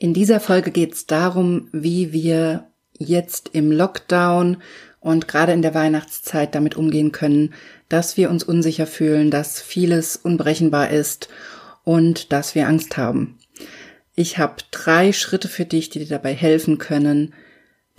In 0.00 0.14
dieser 0.14 0.38
Folge 0.38 0.70
geht 0.70 0.94
es 0.94 1.06
darum, 1.06 1.68
wie 1.72 2.12
wir 2.12 2.70
jetzt 2.96 3.50
im 3.52 3.72
Lockdown 3.72 4.58
und 5.00 5.26
gerade 5.26 5.52
in 5.52 5.62
der 5.62 5.74
Weihnachtszeit 5.74 6.54
damit 6.54 6.76
umgehen 6.76 7.10
können, 7.10 7.52
dass 7.88 8.16
wir 8.16 8.30
uns 8.30 8.44
unsicher 8.44 8.86
fühlen, 8.86 9.32
dass 9.32 9.60
vieles 9.60 10.14
unberechenbar 10.16 10.90
ist 10.90 11.28
und 11.82 12.32
dass 12.32 12.54
wir 12.54 12.68
Angst 12.68 12.96
haben. 12.96 13.38
Ich 14.14 14.38
habe 14.38 14.62
drei 14.70 15.12
Schritte 15.12 15.48
für 15.48 15.64
dich, 15.64 15.90
die 15.90 15.98
dir 15.98 16.08
dabei 16.08 16.32
helfen 16.32 16.78
können, 16.78 17.34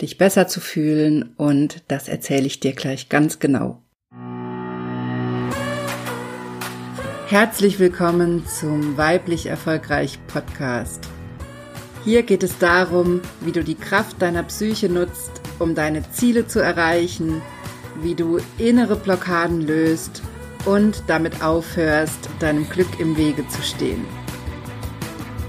dich 0.00 0.16
besser 0.16 0.48
zu 0.48 0.60
fühlen 0.60 1.34
und 1.36 1.82
das 1.88 2.08
erzähle 2.08 2.46
ich 2.46 2.60
dir 2.60 2.72
gleich 2.72 3.10
ganz 3.10 3.40
genau. 3.40 3.82
Herzlich 7.28 7.78
willkommen 7.78 8.46
zum 8.46 8.96
Weiblich 8.96 9.46
Erfolgreich 9.46 10.18
Podcast. 10.28 11.10
Hier 12.02 12.22
geht 12.22 12.42
es 12.42 12.56
darum, 12.56 13.20
wie 13.40 13.52
du 13.52 13.62
die 13.62 13.74
Kraft 13.74 14.22
deiner 14.22 14.42
Psyche 14.44 14.88
nutzt, 14.88 15.32
um 15.58 15.74
deine 15.74 16.10
Ziele 16.10 16.46
zu 16.46 16.58
erreichen, 16.58 17.42
wie 18.00 18.14
du 18.14 18.38
innere 18.56 18.96
Blockaden 18.96 19.60
löst 19.60 20.22
und 20.64 21.02
damit 21.08 21.42
aufhörst, 21.42 22.30
deinem 22.38 22.66
Glück 22.70 22.98
im 23.00 23.18
Wege 23.18 23.46
zu 23.48 23.60
stehen. 23.60 24.06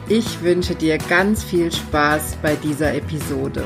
Ich 0.09 0.41
wünsche 0.41 0.75
dir 0.75 0.97
ganz 0.97 1.41
viel 1.41 1.71
Spaß 1.71 2.37
bei 2.41 2.57
dieser 2.57 2.93
Episode. 2.95 3.65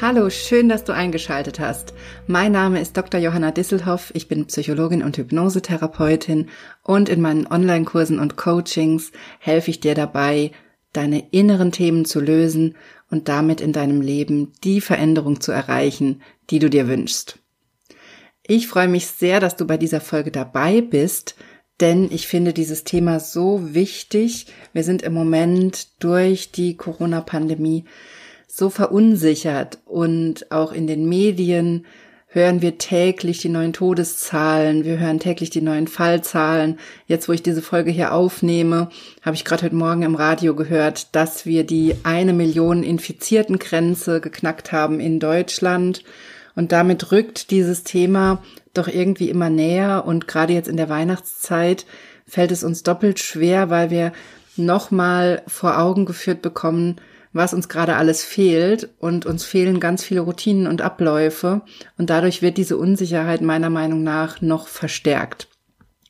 Hallo, 0.00 0.30
schön, 0.30 0.68
dass 0.68 0.84
du 0.84 0.92
eingeschaltet 0.92 1.58
hast. 1.58 1.92
Mein 2.30 2.52
Name 2.52 2.78
ist 2.78 2.94
Dr. 2.94 3.18
Johanna 3.18 3.52
Disselhoff. 3.52 4.10
Ich 4.14 4.28
bin 4.28 4.44
Psychologin 4.44 5.02
und 5.02 5.16
Hypnosetherapeutin 5.16 6.50
und 6.82 7.08
in 7.08 7.22
meinen 7.22 7.46
Online-Kursen 7.46 8.18
und 8.18 8.36
Coachings 8.36 9.12
helfe 9.38 9.70
ich 9.70 9.80
dir 9.80 9.94
dabei, 9.94 10.50
deine 10.92 11.30
inneren 11.30 11.72
Themen 11.72 12.04
zu 12.04 12.20
lösen 12.20 12.76
und 13.10 13.30
damit 13.30 13.62
in 13.62 13.72
deinem 13.72 14.02
Leben 14.02 14.52
die 14.62 14.82
Veränderung 14.82 15.40
zu 15.40 15.52
erreichen, 15.52 16.20
die 16.50 16.58
du 16.58 16.68
dir 16.68 16.86
wünschst. 16.86 17.38
Ich 18.46 18.68
freue 18.68 18.88
mich 18.88 19.06
sehr, 19.06 19.40
dass 19.40 19.56
du 19.56 19.66
bei 19.66 19.78
dieser 19.78 20.02
Folge 20.02 20.30
dabei 20.30 20.82
bist, 20.82 21.34
denn 21.80 22.10
ich 22.12 22.26
finde 22.26 22.52
dieses 22.52 22.84
Thema 22.84 23.20
so 23.20 23.72
wichtig. 23.72 24.48
Wir 24.74 24.84
sind 24.84 25.00
im 25.00 25.14
Moment 25.14 26.02
durch 26.04 26.52
die 26.52 26.76
Corona-Pandemie 26.76 27.86
so 28.46 28.68
verunsichert 28.68 29.78
und 29.86 30.52
auch 30.52 30.72
in 30.72 30.86
den 30.86 31.08
Medien 31.08 31.86
hören 32.30 32.60
wir 32.60 32.76
täglich 32.76 33.40
die 33.40 33.48
neuen 33.48 33.72
Todeszahlen, 33.72 34.84
wir 34.84 34.98
hören 34.98 35.18
täglich 35.18 35.48
die 35.48 35.62
neuen 35.62 35.88
Fallzahlen. 35.88 36.78
Jetzt, 37.06 37.26
wo 37.28 37.32
ich 37.32 37.42
diese 37.42 37.62
Folge 37.62 37.90
hier 37.90 38.12
aufnehme, 38.12 38.90
habe 39.22 39.34
ich 39.34 39.46
gerade 39.46 39.64
heute 39.64 39.74
Morgen 39.74 40.02
im 40.02 40.14
Radio 40.14 40.54
gehört, 40.54 41.14
dass 41.16 41.46
wir 41.46 41.64
die 41.64 41.94
eine 42.02 42.34
Million 42.34 42.82
infizierten 42.82 43.58
Grenze 43.58 44.20
geknackt 44.20 44.72
haben 44.72 45.00
in 45.00 45.20
Deutschland. 45.20 46.04
Und 46.54 46.72
damit 46.72 47.12
rückt 47.12 47.50
dieses 47.50 47.82
Thema 47.82 48.42
doch 48.74 48.88
irgendwie 48.88 49.30
immer 49.30 49.48
näher. 49.48 50.04
Und 50.06 50.28
gerade 50.28 50.52
jetzt 50.52 50.68
in 50.68 50.76
der 50.76 50.90
Weihnachtszeit 50.90 51.86
fällt 52.26 52.52
es 52.52 52.62
uns 52.62 52.82
doppelt 52.82 53.20
schwer, 53.20 53.70
weil 53.70 53.90
wir 53.90 54.12
nochmal 54.56 55.42
vor 55.46 55.78
Augen 55.78 56.04
geführt 56.04 56.42
bekommen, 56.42 56.96
was 57.32 57.54
uns 57.54 57.68
gerade 57.68 57.96
alles 57.96 58.22
fehlt 58.22 58.88
und 58.98 59.26
uns 59.26 59.44
fehlen 59.44 59.80
ganz 59.80 60.04
viele 60.04 60.20
Routinen 60.20 60.66
und 60.66 60.82
Abläufe 60.82 61.62
und 61.96 62.10
dadurch 62.10 62.42
wird 62.42 62.56
diese 62.56 62.76
Unsicherheit 62.76 63.40
meiner 63.40 63.70
Meinung 63.70 64.02
nach 64.02 64.40
noch 64.40 64.68
verstärkt. 64.68 65.47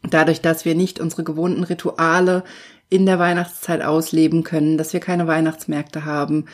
Dadurch, 0.03 0.41
dass 0.41 0.65
wir 0.65 0.75
nicht 0.75 1.01
unsere 1.01 1.25
gewohnten 1.25 1.65
Rituale 1.65 2.45
in 2.91 3.05
der 3.05 3.19
Weihnachtszeit 3.19 3.83
ausleben 3.83 4.45
können, 4.45 4.79
dass 4.79 4.93
wir 4.93 5.01
keine 5.01 5.27
Weihnachtsmärkte 5.27 6.05
haben, 6.05 6.47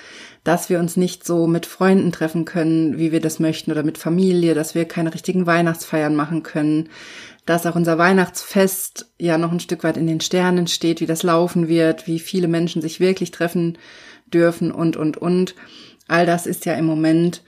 dass 0.42 0.68
wir 0.68 0.80
uns 0.80 0.96
nicht 0.96 1.24
so 1.24 1.46
mit 1.46 1.64
Freunden 1.64 2.10
treffen 2.10 2.44
können, 2.44 2.98
wie 2.98 3.12
wir 3.12 3.20
das 3.20 3.38
möchten 3.38 3.70
oder 3.70 3.84
mit 3.84 3.98
Familie, 3.98 4.54
dass 4.54 4.74
wir 4.74 4.84
keine 4.86 5.14
richtigen 5.14 5.46
Weihnachtsfeiern 5.46 6.16
machen 6.16 6.42
können, 6.42 6.88
dass 7.46 7.66
auch 7.66 7.76
unser 7.76 7.98
Weihnachtsfest 7.98 9.12
ja 9.18 9.38
noch 9.38 9.52
ein 9.52 9.60
Stück 9.60 9.84
weit 9.84 9.96
in 9.96 10.06
den 10.06 10.20
Sternen 10.20 10.66
steht, 10.66 11.00
wie 11.00 11.06
das 11.06 11.22
laufen 11.22 11.68
wird, 11.68 12.06
wie 12.06 12.18
viele 12.18 12.48
Menschen 12.48 12.82
sich 12.82 12.98
wirklich 12.98 13.30
treffen 13.30 13.78
dürfen 14.26 14.72
und, 14.72 14.96
und, 14.96 15.16
und. 15.16 15.54
All 16.08 16.26
das 16.26 16.46
ist 16.46 16.64
ja 16.66 16.74
im 16.74 16.86
Moment 16.86 17.42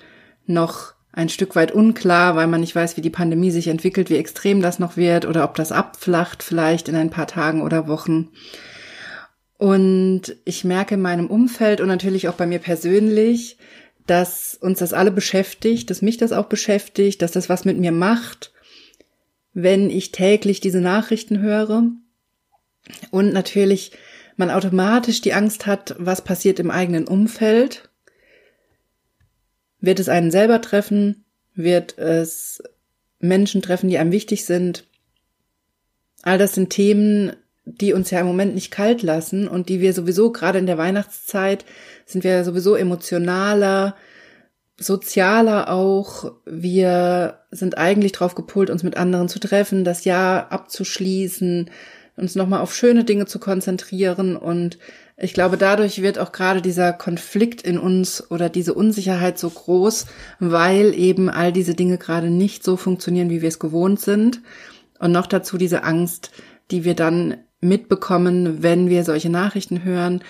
noch 0.47 0.96
ein 1.17 1.31
Stück 1.31 1.57
weit 1.57 1.73
unklar, 1.73 2.37
weil 2.37 2.47
man 2.47 2.61
nicht 2.61 2.77
weiß, 2.77 2.99
wie 2.99 3.01
die 3.01 3.11
Pandemie 3.11 3.51
sich 3.51 3.69
entwickelt, 3.69 4.11
wie 4.11 4.19
extrem 4.19 4.61
das 4.61 4.79
noch 4.79 4.99
wird 4.99 5.25
oder 5.25 5.45
ob 5.45 5.55
das 5.55 5.73
abflacht 5.73 6.43
vielleicht 6.43 6.89
in 6.89 6.95
ein 6.95 7.11
paar 7.11 7.27
Tagen 7.27 7.63
oder 7.63 7.89
Wochen. 7.89 8.29
Und 9.57 10.37
ich 10.45 10.63
merke 10.65 10.97
in 10.97 11.01
meinem 11.01 11.29
Umfeld 11.29 11.81
und 11.81 11.89
natürlich 11.89 12.29
auch 12.29 12.35
bei 12.35 12.47
mir 12.47 12.59
persönlich, 12.59 13.57
dass 14.07 14.59
uns 14.61 14.79
das 14.79 14.93
alle 14.93 15.11
beschäftigt, 15.11 15.89
dass 15.89 16.03
mich 16.03 16.19
das 16.19 16.33
auch 16.33 16.47
beschäftigt, 16.47 17.23
dass 17.23 17.33
das 17.33 17.49
was 17.49 17.65
mit 17.65 17.79
mir 17.79 17.93
macht, 17.93 18.53
wenn 19.55 19.89
ich 19.89 20.13
täglich 20.13 20.61
diese 20.61 20.83
Nachrichten 20.83 21.41
höre. 21.41 21.85
Und 23.11 23.33
natürlich 23.33 23.93
man 24.37 24.51
automatisch 24.51 25.23
die 25.23 25.33
Angst 25.33 25.65
hat, 25.65 25.97
was 25.99 26.23
passiert 26.23 26.61
im 26.61 26.71
eigenen 26.71 27.09
Umfeld. 27.09 27.86
Wird 29.81 30.01
es 30.01 30.09
einen 30.09 30.31
selber 30.31 30.61
treffen? 30.61 31.25
Wird 31.55 31.99
es 31.99 32.63
Menschen 33.19 33.63
treffen, 33.63 33.89
die 33.89 33.99
einem 33.99 34.13
wichtig 34.13 34.45
sind? 34.45 34.85
All 36.23 36.39
das 36.39 36.55
sind 36.55 36.71
Themen, 36.71 37.33
die 37.65 37.93
uns 37.93 38.11
ja 38.11 38.21
im 38.21 38.27
Moment 38.27 38.55
nicht 38.55 38.71
kalt 38.71 39.03
lassen 39.03 39.49
und 39.49 39.69
die 39.69 39.81
wir 39.81 39.93
sowieso 39.93 40.31
gerade 40.31 40.59
in 40.59 40.67
der 40.67 40.79
Weihnachtszeit 40.79 41.65
sind 42.05 42.23
wir 42.25 42.45
sowieso 42.45 42.77
emotionaler, 42.77 43.97
sozialer 44.79 45.71
auch. 45.71 46.33
Wir 46.45 47.41
sind 47.51 47.77
eigentlich 47.77 48.13
drauf 48.13 48.35
gepolt, 48.35 48.71
uns 48.71 48.83
mit 48.83 48.97
anderen 48.97 49.29
zu 49.29 49.41
treffen, 49.41 49.85
das 49.85 50.05
Jahr 50.05 50.53
abzuschließen, 50.53 51.71
uns 52.17 52.35
nochmal 52.35 52.61
auf 52.61 52.75
schöne 52.75 53.05
Dinge 53.05 53.27
zu 53.27 53.39
konzentrieren. 53.39 54.37
Und 54.37 54.79
ich 55.19 55.33
glaube, 55.33 55.57
dadurch 55.57 56.03
wird 56.03 56.19
auch 56.19 56.31
gerade 56.31 56.61
dieser 56.61 56.93
Konflikt 56.93 57.63
in 57.63 57.79
uns 57.79 58.31
oder 58.31 58.51
diese 58.51 58.75
Unsicherheit 58.75 59.39
so 59.39 59.49
groß, 59.49 60.07
weil 60.41 60.95
eben 60.95 61.31
all 61.31 61.53
diese 61.53 61.75
Dinge 61.75 61.97
gerade 61.97 62.29
nicht 62.29 62.63
so 62.63 62.77
funktionieren, 62.77 63.31
wie 63.31 63.41
wir 63.41 63.49
es 63.49 63.59
gewohnt 63.59 63.99
sind. 64.01 64.43
Und 64.99 65.13
noch 65.13 65.27
dazu 65.27 65.57
diese 65.57 65.85
Angst, 65.85 66.33
die 66.71 66.85
wir 66.85 66.95
dann 66.95 67.39
mitbekommen, 67.61 68.63
wenn 68.63 68.91
wir 68.91 69.05
solche 69.05 69.31
Nachrichten 69.31 69.85
hören 69.85 70.23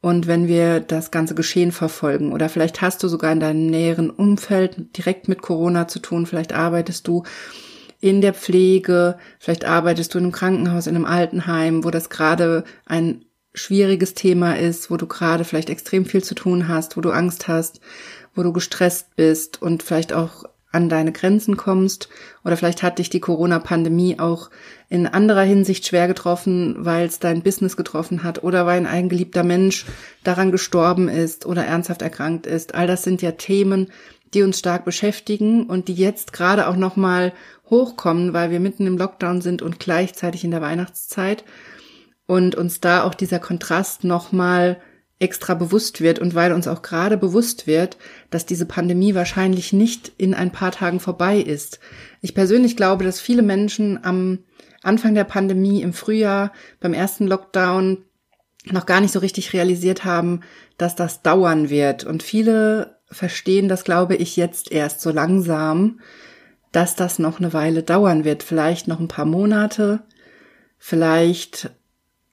und 0.00 0.26
wenn 0.26 0.48
wir 0.48 0.80
das 0.80 1.10
ganze 1.10 1.34
Geschehen 1.34 1.72
verfolgen. 1.72 2.32
Oder 2.32 2.48
vielleicht 2.48 2.80
hast 2.80 3.02
du 3.02 3.08
sogar 3.08 3.32
in 3.32 3.40
deinem 3.40 3.66
näheren 3.66 4.08
Umfeld 4.08 4.96
direkt 4.96 5.28
mit 5.28 5.42
Corona 5.42 5.86
zu 5.88 5.98
tun, 5.98 6.24
vielleicht 6.24 6.54
arbeitest 6.54 7.06
du 7.06 7.24
in 8.00 8.22
der 8.22 8.32
Pflege, 8.32 9.18
vielleicht 9.38 9.66
arbeitest 9.66 10.14
du 10.14 10.18
in 10.18 10.24
einem 10.24 10.32
Krankenhaus, 10.32 10.86
in 10.86 10.96
einem 10.96 11.04
Altenheim, 11.04 11.84
wo 11.84 11.90
das 11.90 12.08
gerade 12.08 12.64
ein 12.86 13.26
schwieriges 13.54 14.14
Thema 14.14 14.56
ist, 14.56 14.90
wo 14.90 14.96
du 14.96 15.06
gerade 15.06 15.44
vielleicht 15.44 15.70
extrem 15.70 16.04
viel 16.04 16.22
zu 16.22 16.34
tun 16.34 16.68
hast, 16.68 16.96
wo 16.96 17.00
du 17.00 17.10
Angst 17.10 17.48
hast, 17.48 17.80
wo 18.34 18.42
du 18.42 18.52
gestresst 18.52 19.16
bist 19.16 19.60
und 19.60 19.82
vielleicht 19.82 20.12
auch 20.12 20.44
an 20.72 20.88
deine 20.88 21.10
Grenzen 21.10 21.56
kommst 21.56 22.08
oder 22.44 22.56
vielleicht 22.56 22.82
hat 22.82 22.98
dich 22.98 23.10
die 23.10 23.20
Corona-Pandemie 23.20 24.20
auch 24.20 24.50
in 24.88 25.08
anderer 25.08 25.42
Hinsicht 25.42 25.86
schwer 25.86 26.06
getroffen, 26.06 26.76
weil 26.78 27.06
es 27.06 27.18
dein 27.18 27.42
Business 27.42 27.76
getroffen 27.76 28.22
hat 28.22 28.44
oder 28.44 28.66
weil 28.66 28.78
ein 28.78 28.86
eigengeliebter 28.86 29.42
Mensch 29.42 29.84
daran 30.22 30.52
gestorben 30.52 31.08
ist 31.08 31.44
oder 31.44 31.64
ernsthaft 31.64 32.02
erkrankt 32.02 32.46
ist. 32.46 32.74
All 32.74 32.86
das 32.86 33.02
sind 33.02 33.20
ja 33.20 33.32
Themen, 33.32 33.90
die 34.32 34.42
uns 34.42 34.60
stark 34.60 34.84
beschäftigen 34.84 35.66
und 35.66 35.88
die 35.88 35.94
jetzt 35.94 36.32
gerade 36.32 36.68
auch 36.68 36.76
nochmal 36.76 37.32
hochkommen, 37.68 38.32
weil 38.32 38.52
wir 38.52 38.60
mitten 38.60 38.86
im 38.86 38.96
Lockdown 38.96 39.40
sind 39.40 39.62
und 39.62 39.80
gleichzeitig 39.80 40.44
in 40.44 40.52
der 40.52 40.60
Weihnachtszeit 40.60 41.44
und 42.30 42.54
uns 42.54 42.78
da 42.78 43.02
auch 43.02 43.14
dieser 43.14 43.40
Kontrast 43.40 44.04
nochmal 44.04 44.80
extra 45.18 45.54
bewusst 45.54 46.00
wird 46.00 46.20
und 46.20 46.32
weil 46.36 46.52
uns 46.52 46.68
auch 46.68 46.80
gerade 46.80 47.16
bewusst 47.16 47.66
wird, 47.66 47.96
dass 48.30 48.46
diese 48.46 48.66
Pandemie 48.66 49.16
wahrscheinlich 49.16 49.72
nicht 49.72 50.12
in 50.16 50.32
ein 50.32 50.52
paar 50.52 50.70
Tagen 50.70 51.00
vorbei 51.00 51.38
ist. 51.38 51.80
Ich 52.20 52.32
persönlich 52.32 52.76
glaube, 52.76 53.02
dass 53.02 53.18
viele 53.18 53.42
Menschen 53.42 54.04
am 54.04 54.38
Anfang 54.80 55.16
der 55.16 55.24
Pandemie 55.24 55.82
im 55.82 55.92
Frühjahr 55.92 56.52
beim 56.78 56.94
ersten 56.94 57.26
Lockdown 57.26 58.04
noch 58.66 58.86
gar 58.86 59.00
nicht 59.00 59.12
so 59.12 59.18
richtig 59.18 59.52
realisiert 59.52 60.04
haben, 60.04 60.42
dass 60.78 60.94
das 60.94 61.22
dauern 61.22 61.68
wird. 61.68 62.04
Und 62.04 62.22
viele 62.22 63.00
verstehen 63.10 63.68
das, 63.68 63.82
glaube 63.82 64.14
ich, 64.14 64.36
jetzt 64.36 64.70
erst 64.70 65.00
so 65.00 65.10
langsam, 65.10 65.98
dass 66.70 66.94
das 66.94 67.18
noch 67.18 67.40
eine 67.40 67.52
Weile 67.52 67.82
dauern 67.82 68.24
wird. 68.24 68.44
Vielleicht 68.44 68.86
noch 68.86 69.00
ein 69.00 69.08
paar 69.08 69.24
Monate, 69.24 70.04
vielleicht 70.78 71.72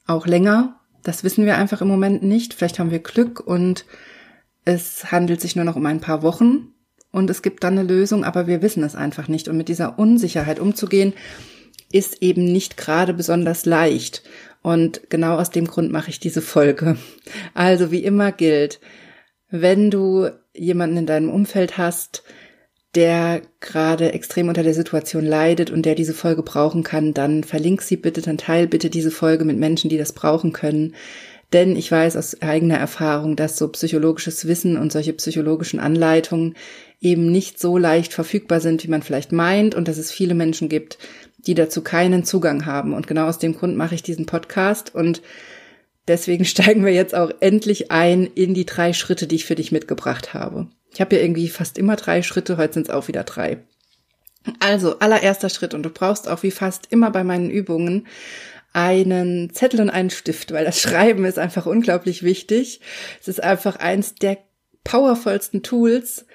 auch 0.08 0.26
länger. 0.26 0.80
Das 1.04 1.24
wissen 1.24 1.46
wir 1.46 1.58
einfach 1.58 1.82
im 1.82 1.88
Moment 1.88 2.24
nicht. 2.24 2.54
Vielleicht 2.54 2.80
haben 2.80 2.92
wir 2.92 3.00
Glück 3.00 3.40
und 3.40 3.86
es 4.66 5.12
handelt 5.12 5.40
sich 5.40 5.56
nur 5.56 5.66
noch 5.66 5.76
um 5.76 5.86
ein 5.86 6.02
paar 6.02 6.24
Wochen 6.24 6.74
und 7.12 7.30
es 7.30 7.42
gibt 7.42 7.64
dann 7.64 7.78
eine 7.78 7.88
Lösung, 7.88 8.24
aber 8.24 8.48
wir 8.48 8.62
wissen 8.62 8.84
es 8.84 8.96
einfach 8.96 9.28
nicht. 9.28 9.48
Und 9.48 9.58
mit 9.58 9.70
dieser 9.70 9.98
Unsicherheit 9.98 10.60
umzugehen, 10.60 11.14
ist 11.92 12.22
eben 12.22 12.44
nicht 12.44 12.78
gerade 12.78 13.14
besonders 13.14 13.66
leicht. 13.66 14.24
Und 14.62 15.10
genau 15.10 15.38
aus 15.38 15.50
dem 15.50 15.68
Grund 15.68 15.92
mache 15.92 16.10
ich 16.10 16.20
diese 16.20 16.42
Folge. 16.42 16.98
Also 17.54 17.92
wie 17.92 18.04
immer 18.04 18.32
gilt, 18.32 18.80
wenn 19.50 19.90
du 19.90 20.30
jemanden 20.54 20.98
in 20.98 21.06
deinem 21.06 21.30
Umfeld 21.30 21.78
hast, 21.78 22.24
der 22.98 23.44
gerade 23.60 24.12
extrem 24.14 24.48
unter 24.48 24.64
der 24.64 24.74
Situation 24.74 25.24
leidet 25.24 25.70
und 25.70 25.86
der 25.86 25.94
diese 25.94 26.16
Folge 26.16 26.42
brauchen 26.42 26.82
kann, 26.82 27.14
dann 27.14 27.44
verlink 27.44 27.84
sie 27.84 27.96
bitte, 27.96 28.24
dann 28.24 28.40
teil 28.40 28.66
bitte 28.66 28.90
diese 28.90 29.12
Folge 29.12 29.46
mit 29.46 29.56
Menschen, 29.56 29.92
die 29.92 30.00
das 30.00 30.14
brauchen 30.14 30.52
können. 30.52 30.96
Denn 31.54 31.76
ich 31.76 31.92
weiß 31.92 32.18
aus 32.18 32.42
eigener 32.42 32.78
Erfahrung, 32.78 33.36
dass 33.36 33.56
so 33.56 33.68
psychologisches 33.68 34.48
Wissen 34.48 34.78
und 34.78 34.92
solche 34.92 35.14
psychologischen 35.14 35.80
Anleitungen 35.80 36.56
eben 37.00 37.32
nicht 37.32 37.60
so 37.60 37.78
leicht 37.78 38.14
verfügbar 38.14 38.62
sind, 38.62 38.84
wie 38.84 38.90
man 38.90 39.04
vielleicht 39.04 39.32
meint 39.32 39.76
und 39.76 39.88
dass 39.88 40.00
es 40.00 40.12
viele 40.12 40.34
Menschen 40.34 40.68
gibt, 40.68 40.98
die 41.38 41.54
dazu 41.54 41.84
keinen 41.84 42.24
Zugang 42.24 42.66
haben. 42.66 42.96
Und 42.96 43.06
genau 43.06 43.28
aus 43.28 43.38
dem 43.38 43.56
Grund 43.56 43.78
mache 43.78 43.94
ich 43.94 44.02
diesen 44.02 44.26
Podcast 44.26 44.96
und 44.96 45.22
deswegen 46.08 46.46
steigen 46.46 46.84
wir 46.84 46.94
jetzt 46.94 47.14
auch 47.14 47.30
endlich 47.42 47.92
ein 47.92 48.26
in 48.26 48.56
die 48.56 48.66
drei 48.66 48.92
Schritte, 48.92 49.28
die 49.28 49.36
ich 49.36 49.46
für 49.46 49.54
dich 49.54 49.72
mitgebracht 49.72 50.34
habe. 50.34 50.68
Ich 50.98 51.02
habe 51.02 51.16
ja 51.16 51.22
irgendwie 51.22 51.48
fast 51.48 51.78
immer 51.78 51.96
drei 51.96 52.24
Schritte, 52.24 52.58
heute 52.58 52.74
sind 52.74 52.88
es 52.88 52.90
auch 52.90 53.08
wieder 53.08 53.24
drei. 53.24 53.60
Also, 54.60 54.98
allererster 54.98 55.50
Schritt, 55.50 55.76
und 55.76 55.84
du 55.84 55.92
brauchst 55.92 56.28
auch 56.28 56.42
wie 56.42 56.50
fast 56.50 56.88
immer 56.92 57.12
bei 57.12 57.24
meinen 57.24 57.52
Übungen 57.52 58.08
einen 58.74 59.54
Zettel 59.54 59.80
und 59.82 59.92
einen 59.92 60.10
Stift, 60.10 60.52
weil 60.52 60.66
das 60.66 60.82
Schreiben 60.82 61.24
ist 61.26 61.38
einfach 61.38 61.68
unglaublich 61.68 62.24
wichtig. 62.24 62.82
Es 63.22 63.28
ist 63.28 63.44
einfach 63.44 63.76
eins 63.76 64.16
der 64.16 64.40
powervollsten 64.84 65.62
Tools, 65.62 66.26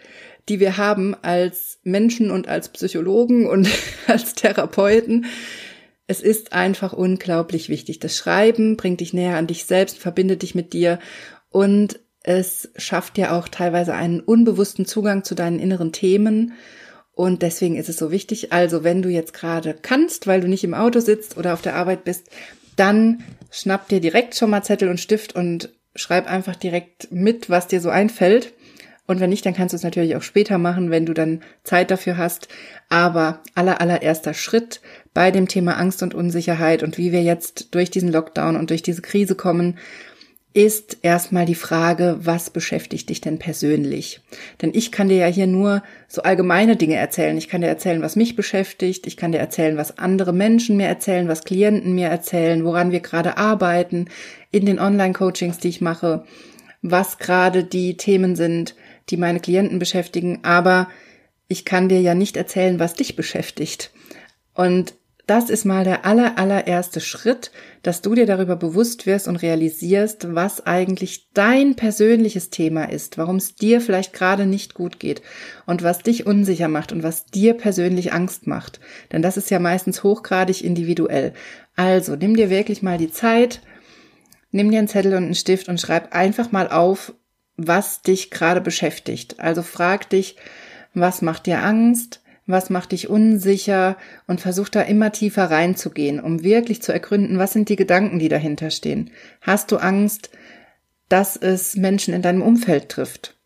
die 0.49 0.61
wir 0.61 0.77
haben 0.77 1.17
als 1.23 1.81
Menschen 1.83 2.31
und 2.31 2.47
als 2.47 2.69
Psychologen 2.69 3.49
und 3.49 3.69
als 4.07 4.35
Therapeuten. 4.35 5.27
Es 6.07 6.21
ist 6.21 6.53
einfach 6.53 6.93
unglaublich 6.93 7.69
wichtig. 7.69 7.99
Das 7.99 8.17
Schreiben 8.17 8.77
bringt 8.77 9.01
dich 9.01 9.13
näher 9.13 9.39
an 9.39 9.49
dich 9.49 9.65
selbst, 9.65 9.99
verbindet 9.99 10.43
dich 10.43 10.55
mit 10.55 10.73
dir 10.73 11.01
und 11.51 11.99
es 12.25 12.71
schafft 12.77 13.17
dir 13.17 13.33
auch 13.33 13.49
teilweise 13.49 13.95
einen 13.95 14.21
unbewussten 14.21 14.87
Zugang 14.87 15.25
zu 15.25 15.35
deinen 15.35 15.59
inneren 15.59 15.93
Themen. 15.93 16.53
Und 17.15 17.43
deswegen 17.43 17.77
ist 17.77 17.89
es 17.89 17.99
so 17.99 18.11
wichtig. 18.11 18.53
Also, 18.53 18.85
wenn 18.85 19.03
du 19.03 19.09
jetzt 19.09 19.35
gerade 19.35 19.75
kannst, 19.81 20.27
weil 20.27 20.41
du 20.41 20.49
nicht 20.49 20.65
im 20.65 20.75
Auto 20.75 21.01
sitzt 21.01 21.37
oder 21.37 21.53
auf 21.53 21.63
der 21.63 21.75
Arbeit 21.75 22.05
bist, 22.05 22.29
dann 22.77 23.23
schnapp 23.51 23.89
dir 23.89 24.01
direkt 24.01 24.35
schon 24.35 24.51
mal 24.51 24.63
Zettel 24.63 24.89
und 24.89 25.01
Stift 25.01 25.35
und 25.35 25.71
schreib 25.95 26.31
einfach 26.31 26.57
direkt 26.57 27.13
mit, 27.13 27.51
was 27.51 27.67
dir 27.67 27.81
so 27.81 27.91
einfällt. 27.91 28.55
Und 29.07 29.21
wenn 29.21 29.31
nicht, 29.31 29.45
dann 29.45 29.53
kannst 29.53 29.73
du 29.73 29.77
es 29.77 29.83
natürlich 29.83 30.17
auch 30.17 30.23
später 30.23 30.59
machen, 30.59 30.91
wenn 30.91 31.05
du 31.05 31.13
dann 31.13 31.43
Zeit 31.65 31.91
dafür 31.91 32.17
hast. 32.17 32.49
Aber 32.89 33.43
aller, 33.55 33.81
allererster 33.81 34.33
Schritt 34.33 34.81
bei 35.13 35.31
dem 35.31 35.49
Thema 35.49 35.77
Angst 35.77 36.03
und 36.03 36.15
Unsicherheit 36.15 36.83
und 36.83 36.99
wie 36.99 37.13
wir 37.13 37.23
jetzt 37.23 37.75
durch 37.75 37.91
diesen 37.91 38.11
Lockdown 38.11 38.57
und 38.57 38.71
durch 38.71 38.83
diese 38.83 39.03
Krise 39.03 39.35
kommen, 39.35 39.77
ist 40.55 40.99
erstmal 41.03 41.47
die 41.47 41.55
Frage, 41.55 42.17
was 42.21 42.51
beschäftigt 42.51 43.09
dich 43.09 43.21
denn 43.21 43.39
persönlich? 43.39 44.21
Denn 44.61 44.73
ich 44.75 44.93
kann 44.93 45.09
dir 45.09 45.17
ja 45.17 45.27
hier 45.27 45.47
nur 45.47 45.83
so 46.09 46.23
allgemeine 46.23 46.77
Dinge 46.77 46.97
erzählen. 46.97 47.37
Ich 47.39 47.49
kann 47.49 47.63
dir 47.63 47.69
erzählen, 47.69 48.03
was 48.03 48.17
mich 48.17 48.37
beschäftigt. 48.37 49.07
Ich 49.07 49.17
kann 49.17 49.33
dir 49.33 49.39
erzählen, 49.39 49.77
was 49.77 49.99
andere 49.99 50.33
Menschen 50.33 50.77
mir 50.77 50.87
erzählen, 50.87 51.29
was 51.29 51.45
Klienten 51.45 51.95
mir 51.95 52.09
erzählen, 52.09 52.65
woran 52.65 52.93
wir 52.93 53.01
gerade 53.01 53.39
arbeiten 53.39 54.09
in 54.51 54.67
den 54.67 54.79
Online-Coachings, 54.79 55.59
die 55.59 55.69
ich 55.69 55.81
mache, 55.81 56.25
was 56.83 57.19
gerade 57.19 57.65
die 57.65 57.97
Themen 57.97 58.37
sind, 58.37 58.75
die 59.09 59.17
meine 59.17 59.41
Klienten 59.41 59.79
beschäftigen, 59.79 60.41
aber 60.43 60.89
ich 61.49 61.65
kann 61.65 61.89
dir 61.89 62.01
ja 62.01 62.15
nicht 62.15 62.37
erzählen, 62.37 62.79
was 62.79 62.95
dich 62.95 63.17
beschäftigt. 63.17 63.91
Und 64.55 64.95
das 65.27 65.51
ist 65.51 65.65
mal 65.65 65.85
der 65.85 66.05
aller, 66.05 66.37
allererste 66.37 67.01
Schritt, 67.01 67.53
dass 67.83 68.03
du 68.03 68.15
dir 68.15 68.27
darüber 68.27 68.57
bewusst 68.57 69.07
wirst 69.07 69.29
und 69.29 69.37
realisierst, 69.37 70.35
was 70.35 70.67
eigentlich 70.67 71.29
dein 71.33 71.77
persönliches 71.77 72.51
Thema 72.51 72.85
ist, 72.85 73.19
warum 73.19 73.37
es 73.37 73.55
dir 73.55 73.81
vielleicht 73.81 74.13
gerade 74.13 74.47
nicht 74.47 74.75
gut 74.75 74.99
geht 74.99 75.23
und 75.65 75.83
was 75.83 76.01
dich 76.01 76.27
unsicher 76.27 76.69
macht 76.69 76.91
und 76.91 77.05
was 77.05 77.27
dir 77.27 77.55
persönlich 77.55 78.13
Angst 78.13 78.49
macht. 78.49 78.81
Denn 79.13 79.23
das 79.23 79.37
ist 79.37 79.51
ja 79.51 79.61
meistens 79.61 80.03
hochgradig 80.03 80.65
individuell. 80.65 81.35
Also 81.77 82.17
nimm 82.17 82.37
dir 82.37 82.51
wirklich 82.51 82.83
mal 82.83 82.99
die 82.99 83.11
Zeit, 83.11 83.61
nimm 84.51 84.71
dir 84.73 84.79
einen 84.79 84.89
Zettel 84.89 85.15
und 85.15 85.25
einen 85.25 85.35
Stift 85.37 85.69
und 85.69 85.81
schreib 85.81 86.15
einfach 86.15 86.51
mal 86.51 86.69
auf, 86.69 87.15
was 87.57 88.03
dich 88.03 88.31
gerade 88.31 88.61
beschäftigt. 88.61 89.39
Also 89.39 89.63
frag 89.63 90.11
dich, 90.11 90.37
was 90.95 91.23
macht 91.23 91.47
dir 91.47 91.63
Angst? 91.63 92.22
Was 92.47 92.71
macht 92.71 92.93
dich 92.93 93.09
unsicher? 93.09 93.97
Und 94.27 94.41
versuch 94.41 94.69
da 94.69 94.83
immer 94.83 95.13
tiefer 95.13 95.51
reinzugehen, 95.51 96.21
um 96.21 96.43
wirklich 96.43 96.83
zu 96.83 96.93
ergründen, 96.93 97.39
was 97.39 97.53
sind 97.53 97.69
die 97.69 97.77
Gedanken, 97.77 98.19
die 98.19 98.29
dahinter 98.29 98.71
stehen? 98.71 99.11
Hast 99.41 99.71
du 99.71 99.77
Angst, 99.77 100.31
dass 101.09 101.37
es 101.37 101.77
Menschen 101.77 102.15
in 102.15 102.23
deinem 102.23 102.43
Umfeld 102.43 102.89
trifft? 102.89 103.37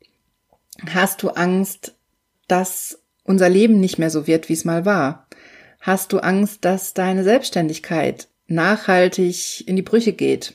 Hast 0.89 1.23
du 1.23 1.31
Angst, 1.31 1.95
dass 2.49 3.03
unser 3.25 3.49
Leben 3.49 3.81
nicht 3.81 3.99
mehr 3.99 4.11
so 4.11 4.27
wird, 4.27 4.49
wie 4.49 4.55
es 4.55 4.65
mal 4.65 4.85
war? 4.85 5.27
Hast 5.81 6.13
du 6.13 6.19
Angst, 6.19 6.65
dass 6.65 6.95
deine 6.95 7.25
Selbstständigkeit 7.25 8.29
nachhaltig 8.47 9.67
in 9.69 9.77
die 9.77 9.83
Brüche 9.83 10.13
geht? 10.13 10.55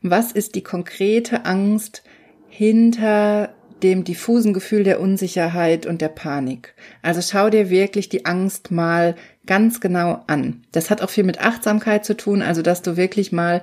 Was 0.00 0.32
ist 0.32 0.54
die 0.54 0.62
konkrete 0.62 1.44
Angst, 1.44 2.02
hinter 2.48 3.54
dem 3.82 4.04
diffusen 4.04 4.52
Gefühl 4.52 4.84
der 4.84 5.00
Unsicherheit 5.00 5.86
und 5.86 6.00
der 6.00 6.08
Panik. 6.08 6.74
Also 7.02 7.20
schau 7.20 7.50
dir 7.50 7.70
wirklich 7.70 8.08
die 8.08 8.24
Angst 8.24 8.70
mal 8.70 9.16
ganz 9.46 9.80
genau 9.80 10.22
an. 10.26 10.62
Das 10.72 10.90
hat 10.90 11.02
auch 11.02 11.10
viel 11.10 11.24
mit 11.24 11.40
Achtsamkeit 11.40 12.04
zu 12.04 12.16
tun, 12.16 12.42
also 12.42 12.62
dass 12.62 12.82
du 12.82 12.96
wirklich 12.96 13.32
mal 13.32 13.62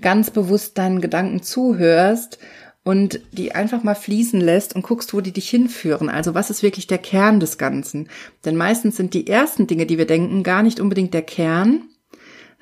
ganz 0.00 0.30
bewusst 0.30 0.78
deinen 0.78 1.00
Gedanken 1.00 1.42
zuhörst 1.42 2.38
und 2.84 3.20
die 3.30 3.54
einfach 3.54 3.84
mal 3.84 3.94
fließen 3.94 4.40
lässt 4.40 4.74
und 4.74 4.82
guckst, 4.82 5.14
wo 5.14 5.20
die 5.20 5.32
dich 5.32 5.48
hinführen. 5.48 6.08
Also 6.08 6.34
was 6.34 6.50
ist 6.50 6.62
wirklich 6.62 6.88
der 6.88 6.98
Kern 6.98 7.38
des 7.38 7.56
Ganzen? 7.56 8.08
Denn 8.44 8.56
meistens 8.56 8.96
sind 8.96 9.14
die 9.14 9.28
ersten 9.28 9.68
Dinge, 9.68 9.86
die 9.86 9.98
wir 9.98 10.06
denken, 10.06 10.42
gar 10.42 10.62
nicht 10.62 10.80
unbedingt 10.80 11.14
der 11.14 11.22
Kern. 11.22 11.82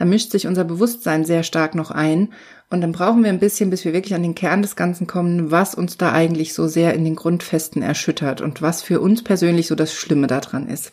Da 0.00 0.06
mischt 0.06 0.30
sich 0.30 0.46
unser 0.46 0.64
Bewusstsein 0.64 1.26
sehr 1.26 1.42
stark 1.42 1.74
noch 1.74 1.90
ein 1.90 2.32
und 2.70 2.80
dann 2.80 2.92
brauchen 2.92 3.22
wir 3.22 3.28
ein 3.28 3.38
bisschen, 3.38 3.68
bis 3.68 3.84
wir 3.84 3.92
wirklich 3.92 4.14
an 4.14 4.22
den 4.22 4.34
Kern 4.34 4.62
des 4.62 4.74
Ganzen 4.74 5.06
kommen, 5.06 5.50
was 5.50 5.74
uns 5.74 5.98
da 5.98 6.10
eigentlich 6.10 6.54
so 6.54 6.68
sehr 6.68 6.94
in 6.94 7.04
den 7.04 7.16
Grundfesten 7.16 7.82
erschüttert 7.82 8.40
und 8.40 8.62
was 8.62 8.80
für 8.80 8.98
uns 9.02 9.22
persönlich 9.22 9.66
so 9.66 9.74
das 9.74 9.92
Schlimme 9.92 10.26
daran 10.26 10.70
ist. 10.70 10.92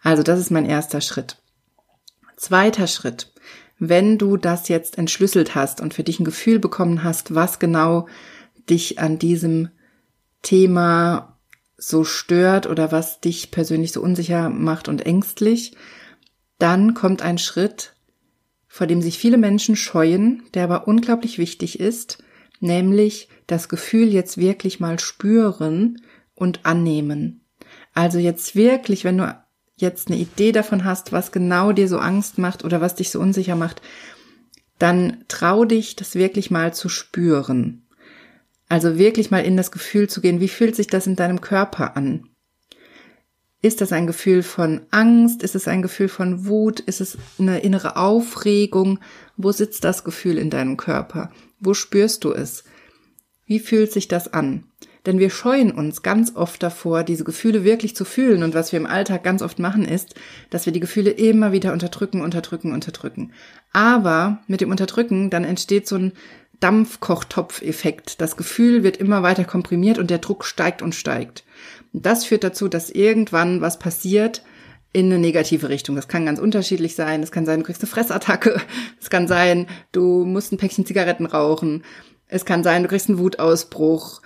Also 0.00 0.22
das 0.22 0.38
ist 0.38 0.52
mein 0.52 0.64
erster 0.64 1.00
Schritt. 1.00 1.38
Zweiter 2.36 2.86
Schritt. 2.86 3.32
Wenn 3.80 4.16
du 4.16 4.36
das 4.36 4.68
jetzt 4.68 4.96
entschlüsselt 4.96 5.56
hast 5.56 5.80
und 5.80 5.92
für 5.92 6.04
dich 6.04 6.20
ein 6.20 6.24
Gefühl 6.24 6.60
bekommen 6.60 7.02
hast, 7.02 7.34
was 7.34 7.58
genau 7.58 8.06
dich 8.68 9.00
an 9.00 9.18
diesem 9.18 9.70
Thema 10.42 11.36
so 11.76 12.04
stört 12.04 12.68
oder 12.68 12.92
was 12.92 13.20
dich 13.20 13.50
persönlich 13.50 13.90
so 13.90 14.00
unsicher 14.00 14.50
macht 14.50 14.86
und 14.86 15.04
ängstlich, 15.04 15.76
dann 16.60 16.94
kommt 16.94 17.22
ein 17.22 17.38
Schritt, 17.38 17.96
vor 18.72 18.86
dem 18.86 19.02
sich 19.02 19.18
viele 19.18 19.36
Menschen 19.36 19.74
scheuen, 19.74 20.44
der 20.54 20.62
aber 20.62 20.86
unglaublich 20.86 21.38
wichtig 21.38 21.80
ist, 21.80 22.22
nämlich 22.60 23.28
das 23.48 23.68
Gefühl 23.68 24.08
jetzt 24.08 24.38
wirklich 24.38 24.78
mal 24.78 25.00
spüren 25.00 26.00
und 26.36 26.64
annehmen. 26.64 27.44
Also 27.94 28.20
jetzt 28.20 28.54
wirklich, 28.54 29.02
wenn 29.02 29.18
du 29.18 29.36
jetzt 29.74 30.06
eine 30.06 30.18
Idee 30.18 30.52
davon 30.52 30.84
hast, 30.84 31.10
was 31.10 31.32
genau 31.32 31.72
dir 31.72 31.88
so 31.88 31.98
Angst 31.98 32.38
macht 32.38 32.64
oder 32.64 32.80
was 32.80 32.94
dich 32.94 33.10
so 33.10 33.18
unsicher 33.18 33.56
macht, 33.56 33.82
dann 34.78 35.24
trau 35.26 35.64
dich, 35.64 35.96
das 35.96 36.14
wirklich 36.14 36.52
mal 36.52 36.72
zu 36.72 36.88
spüren. 36.88 37.88
Also 38.68 38.98
wirklich 38.98 39.32
mal 39.32 39.44
in 39.44 39.56
das 39.56 39.72
Gefühl 39.72 40.08
zu 40.08 40.20
gehen, 40.20 40.38
wie 40.38 40.48
fühlt 40.48 40.76
sich 40.76 40.86
das 40.86 41.08
in 41.08 41.16
deinem 41.16 41.40
Körper 41.40 41.96
an? 41.96 42.28
Ist 43.62 43.82
das 43.82 43.92
ein 43.92 44.06
Gefühl 44.06 44.42
von 44.42 44.80
Angst? 44.90 45.42
Ist 45.42 45.54
es 45.54 45.68
ein 45.68 45.82
Gefühl 45.82 46.08
von 46.08 46.46
Wut? 46.46 46.80
Ist 46.80 47.00
es 47.00 47.18
eine 47.38 47.60
innere 47.60 47.96
Aufregung? 47.96 49.00
Wo 49.36 49.52
sitzt 49.52 49.84
das 49.84 50.02
Gefühl 50.02 50.38
in 50.38 50.48
deinem 50.48 50.78
Körper? 50.78 51.30
Wo 51.58 51.74
spürst 51.74 52.24
du 52.24 52.32
es? 52.32 52.64
Wie 53.44 53.58
fühlt 53.58 53.92
sich 53.92 54.08
das 54.08 54.32
an? 54.32 54.64
Denn 55.06 55.18
wir 55.18 55.30
scheuen 55.30 55.72
uns 55.72 56.02
ganz 56.02 56.36
oft 56.36 56.62
davor, 56.62 57.04
diese 57.04 57.24
Gefühle 57.24 57.64
wirklich 57.64 57.96
zu 57.96 58.04
fühlen. 58.04 58.42
Und 58.42 58.54
was 58.54 58.72
wir 58.72 58.78
im 58.78 58.86
Alltag 58.86 59.24
ganz 59.24 59.42
oft 59.42 59.58
machen, 59.58 59.84
ist, 59.84 60.14
dass 60.50 60.66
wir 60.66 60.72
die 60.72 60.80
Gefühle 60.80 61.10
immer 61.10 61.52
wieder 61.52 61.72
unterdrücken, 61.72 62.20
unterdrücken, 62.20 62.72
unterdrücken. 62.72 63.32
Aber 63.72 64.42
mit 64.46 64.60
dem 64.60 64.70
Unterdrücken, 64.70 65.30
dann 65.30 65.44
entsteht 65.44 65.86
so 65.88 65.96
ein 65.96 66.12
Dampfkochtopf-Effekt. 66.60 68.20
Das 68.20 68.36
Gefühl 68.36 68.82
wird 68.82 68.98
immer 68.98 69.22
weiter 69.22 69.44
komprimiert 69.44 69.98
und 69.98 70.10
der 70.10 70.18
Druck 70.18 70.44
steigt 70.44 70.82
und 70.82 70.94
steigt. 70.94 71.44
Das 71.92 72.24
führt 72.24 72.44
dazu, 72.44 72.68
dass 72.68 72.90
irgendwann 72.90 73.60
was 73.60 73.78
passiert 73.78 74.42
in 74.92 75.06
eine 75.06 75.18
negative 75.18 75.68
Richtung. 75.68 75.96
Das 75.96 76.08
kann 76.08 76.26
ganz 76.26 76.38
unterschiedlich 76.38 76.94
sein. 76.94 77.22
Es 77.22 77.32
kann 77.32 77.46
sein, 77.46 77.60
du 77.60 77.66
kriegst 77.66 77.82
eine 77.82 77.90
Fressattacke. 77.90 78.60
Es 79.00 79.10
kann 79.10 79.28
sein, 79.28 79.66
du 79.92 80.24
musst 80.24 80.52
ein 80.52 80.58
Päckchen 80.58 80.86
Zigaretten 80.86 81.26
rauchen. 81.26 81.84
Es 82.26 82.44
kann 82.44 82.62
sein, 82.62 82.82
du 82.82 82.88
kriegst 82.88 83.08
einen 83.08 83.18
Wutausbruch. 83.18 84.20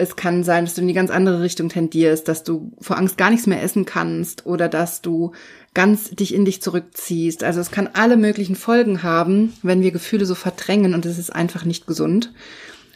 Es 0.00 0.16
kann 0.16 0.44
sein, 0.44 0.64
dass 0.64 0.74
du 0.74 0.80
in 0.80 0.88
die 0.88 0.94
ganz 0.94 1.10
andere 1.10 1.42
Richtung 1.42 1.68
tendierst, 1.68 2.26
dass 2.26 2.42
du 2.42 2.72
vor 2.80 2.96
Angst 2.96 3.18
gar 3.18 3.30
nichts 3.30 3.46
mehr 3.46 3.62
essen 3.62 3.84
kannst 3.84 4.46
oder 4.46 4.68
dass 4.68 5.02
du 5.02 5.32
ganz 5.74 6.10
dich 6.10 6.34
in 6.34 6.44
dich 6.44 6.62
zurückziehst. 6.62 7.44
Also 7.44 7.60
es 7.60 7.70
kann 7.70 7.90
alle 7.92 8.16
möglichen 8.16 8.56
Folgen 8.56 9.02
haben, 9.02 9.52
wenn 9.62 9.82
wir 9.82 9.90
Gefühle 9.90 10.26
so 10.26 10.34
verdrängen 10.34 10.94
und 10.94 11.06
es 11.06 11.18
ist 11.18 11.30
einfach 11.30 11.64
nicht 11.64 11.86
gesund. 11.86 12.32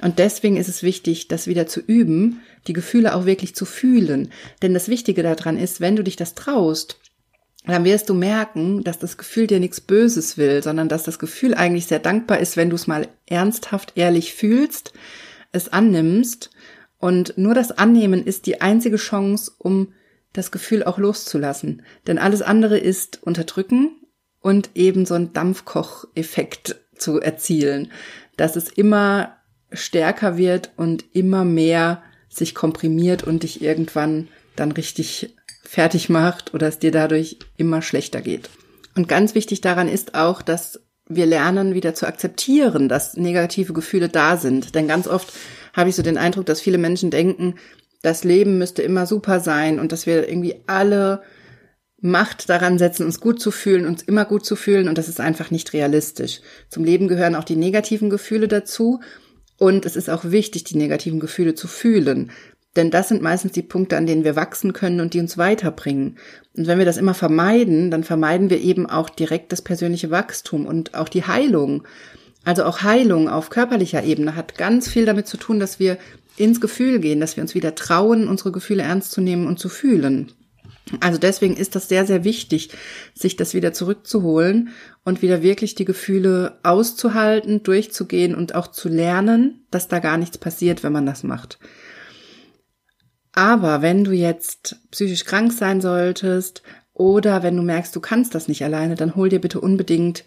Und 0.00 0.18
deswegen 0.18 0.56
ist 0.56 0.68
es 0.68 0.82
wichtig, 0.82 1.28
das 1.28 1.46
wieder 1.46 1.66
zu 1.66 1.80
üben, 1.80 2.40
die 2.66 2.72
Gefühle 2.72 3.14
auch 3.14 3.26
wirklich 3.26 3.54
zu 3.54 3.64
fühlen. 3.64 4.30
Denn 4.62 4.74
das 4.74 4.88
Wichtige 4.88 5.22
daran 5.22 5.58
ist, 5.58 5.80
wenn 5.80 5.96
du 5.96 6.02
dich 6.02 6.16
das 6.16 6.34
traust, 6.34 6.98
dann 7.66 7.84
wirst 7.84 8.08
du 8.08 8.14
merken, 8.14 8.82
dass 8.82 8.98
das 8.98 9.16
Gefühl 9.16 9.46
dir 9.46 9.60
nichts 9.60 9.80
Böses 9.80 10.36
will, 10.36 10.62
sondern 10.62 10.88
dass 10.88 11.04
das 11.04 11.18
Gefühl 11.18 11.54
eigentlich 11.54 11.86
sehr 11.86 12.00
dankbar 12.00 12.40
ist, 12.40 12.56
wenn 12.56 12.70
du 12.70 12.76
es 12.76 12.86
mal 12.86 13.08
ernsthaft, 13.26 13.92
ehrlich 13.94 14.34
fühlst, 14.34 14.92
es 15.52 15.72
annimmst 15.72 16.50
und 17.04 17.36
nur 17.36 17.52
das 17.52 17.70
Annehmen 17.70 18.24
ist 18.24 18.46
die 18.46 18.62
einzige 18.62 18.96
Chance, 18.96 19.52
um 19.58 19.92
das 20.32 20.50
Gefühl 20.50 20.82
auch 20.84 20.96
loszulassen. 20.96 21.82
Denn 22.06 22.16
alles 22.16 22.40
andere 22.40 22.78
ist 22.78 23.22
unterdrücken 23.22 23.90
und 24.40 24.70
eben 24.74 25.04
so 25.04 25.12
einen 25.12 25.34
Dampfkocheffekt 25.34 26.76
zu 26.96 27.20
erzielen, 27.20 27.92
dass 28.38 28.56
es 28.56 28.70
immer 28.70 29.36
stärker 29.70 30.38
wird 30.38 30.70
und 30.78 31.04
immer 31.12 31.44
mehr 31.44 32.02
sich 32.30 32.54
komprimiert 32.54 33.22
und 33.22 33.42
dich 33.42 33.60
irgendwann 33.60 34.28
dann 34.56 34.72
richtig 34.72 35.36
fertig 35.62 36.08
macht 36.08 36.54
oder 36.54 36.68
es 36.68 36.78
dir 36.78 36.90
dadurch 36.90 37.38
immer 37.58 37.82
schlechter 37.82 38.22
geht. 38.22 38.48
Und 38.96 39.08
ganz 39.08 39.34
wichtig 39.34 39.60
daran 39.60 39.88
ist 39.90 40.14
auch, 40.14 40.40
dass 40.40 40.80
wir 41.06 41.26
lernen, 41.26 41.74
wieder 41.74 41.94
zu 41.94 42.06
akzeptieren, 42.06 42.88
dass 42.88 43.16
negative 43.16 43.72
Gefühle 43.72 44.08
da 44.08 44.36
sind. 44.36 44.74
Denn 44.74 44.88
ganz 44.88 45.06
oft 45.06 45.32
habe 45.72 45.90
ich 45.90 45.96
so 45.96 46.02
den 46.02 46.18
Eindruck, 46.18 46.46
dass 46.46 46.60
viele 46.60 46.78
Menschen 46.78 47.10
denken, 47.10 47.54
das 48.02 48.24
Leben 48.24 48.58
müsste 48.58 48.82
immer 48.82 49.06
super 49.06 49.40
sein 49.40 49.78
und 49.80 49.92
dass 49.92 50.06
wir 50.06 50.28
irgendwie 50.28 50.56
alle 50.66 51.22
Macht 52.00 52.50
daran 52.50 52.76
setzen, 52.76 53.06
uns 53.06 53.18
gut 53.18 53.40
zu 53.40 53.50
fühlen, 53.50 53.86
uns 53.86 54.02
immer 54.02 54.26
gut 54.26 54.44
zu 54.44 54.56
fühlen 54.56 54.88
und 54.88 54.98
das 54.98 55.08
ist 55.08 55.20
einfach 55.20 55.50
nicht 55.50 55.72
realistisch. 55.72 56.40
Zum 56.68 56.84
Leben 56.84 57.08
gehören 57.08 57.34
auch 57.34 57.44
die 57.44 57.56
negativen 57.56 58.10
Gefühle 58.10 58.46
dazu 58.46 59.00
und 59.58 59.86
es 59.86 59.96
ist 59.96 60.10
auch 60.10 60.24
wichtig, 60.24 60.64
die 60.64 60.76
negativen 60.76 61.18
Gefühle 61.18 61.54
zu 61.54 61.66
fühlen. 61.66 62.30
Denn 62.76 62.90
das 62.90 63.08
sind 63.08 63.22
meistens 63.22 63.52
die 63.52 63.62
Punkte, 63.62 63.96
an 63.96 64.06
denen 64.06 64.24
wir 64.24 64.36
wachsen 64.36 64.72
können 64.72 65.00
und 65.00 65.14
die 65.14 65.20
uns 65.20 65.38
weiterbringen. 65.38 66.16
Und 66.56 66.66
wenn 66.66 66.78
wir 66.78 66.84
das 66.84 66.96
immer 66.96 67.14
vermeiden, 67.14 67.90
dann 67.90 68.04
vermeiden 68.04 68.50
wir 68.50 68.60
eben 68.60 68.86
auch 68.86 69.08
direkt 69.10 69.52
das 69.52 69.62
persönliche 69.62 70.10
Wachstum 70.10 70.66
und 70.66 70.94
auch 70.94 71.08
die 71.08 71.24
Heilung. 71.24 71.84
Also 72.44 72.64
auch 72.64 72.82
Heilung 72.82 73.28
auf 73.28 73.50
körperlicher 73.50 74.04
Ebene 74.04 74.36
hat 74.36 74.58
ganz 74.58 74.88
viel 74.88 75.06
damit 75.06 75.26
zu 75.28 75.36
tun, 75.36 75.60
dass 75.60 75.78
wir 75.78 75.98
ins 76.36 76.60
Gefühl 76.60 76.98
gehen, 76.98 77.20
dass 77.20 77.36
wir 77.36 77.42
uns 77.42 77.54
wieder 77.54 77.74
trauen, 77.74 78.28
unsere 78.28 78.52
Gefühle 78.52 78.82
ernst 78.82 79.12
zu 79.12 79.20
nehmen 79.20 79.46
und 79.46 79.58
zu 79.58 79.68
fühlen. 79.68 80.32
Also 81.00 81.18
deswegen 81.18 81.56
ist 81.56 81.76
das 81.76 81.88
sehr, 81.88 82.04
sehr 82.06 82.24
wichtig, 82.24 82.70
sich 83.14 83.36
das 83.36 83.54
wieder 83.54 83.72
zurückzuholen 83.72 84.70
und 85.02 85.22
wieder 85.22 85.42
wirklich 85.42 85.74
die 85.74 85.86
Gefühle 85.86 86.58
auszuhalten, 86.62 87.62
durchzugehen 87.62 88.34
und 88.34 88.54
auch 88.54 88.66
zu 88.66 88.88
lernen, 88.88 89.64
dass 89.70 89.88
da 89.88 89.98
gar 89.98 90.18
nichts 90.18 90.36
passiert, 90.36 90.82
wenn 90.82 90.92
man 90.92 91.06
das 91.06 91.22
macht. 91.22 91.58
Aber 93.34 93.82
wenn 93.82 94.04
du 94.04 94.12
jetzt 94.12 94.76
psychisch 94.92 95.24
krank 95.24 95.52
sein 95.52 95.80
solltest 95.80 96.62
oder 96.92 97.42
wenn 97.42 97.56
du 97.56 97.62
merkst, 97.62 97.94
du 97.94 98.00
kannst 98.00 98.34
das 98.34 98.46
nicht 98.46 98.62
alleine, 98.62 98.94
dann 98.94 99.16
hol 99.16 99.28
dir 99.28 99.40
bitte 99.40 99.60
unbedingt 99.60 100.24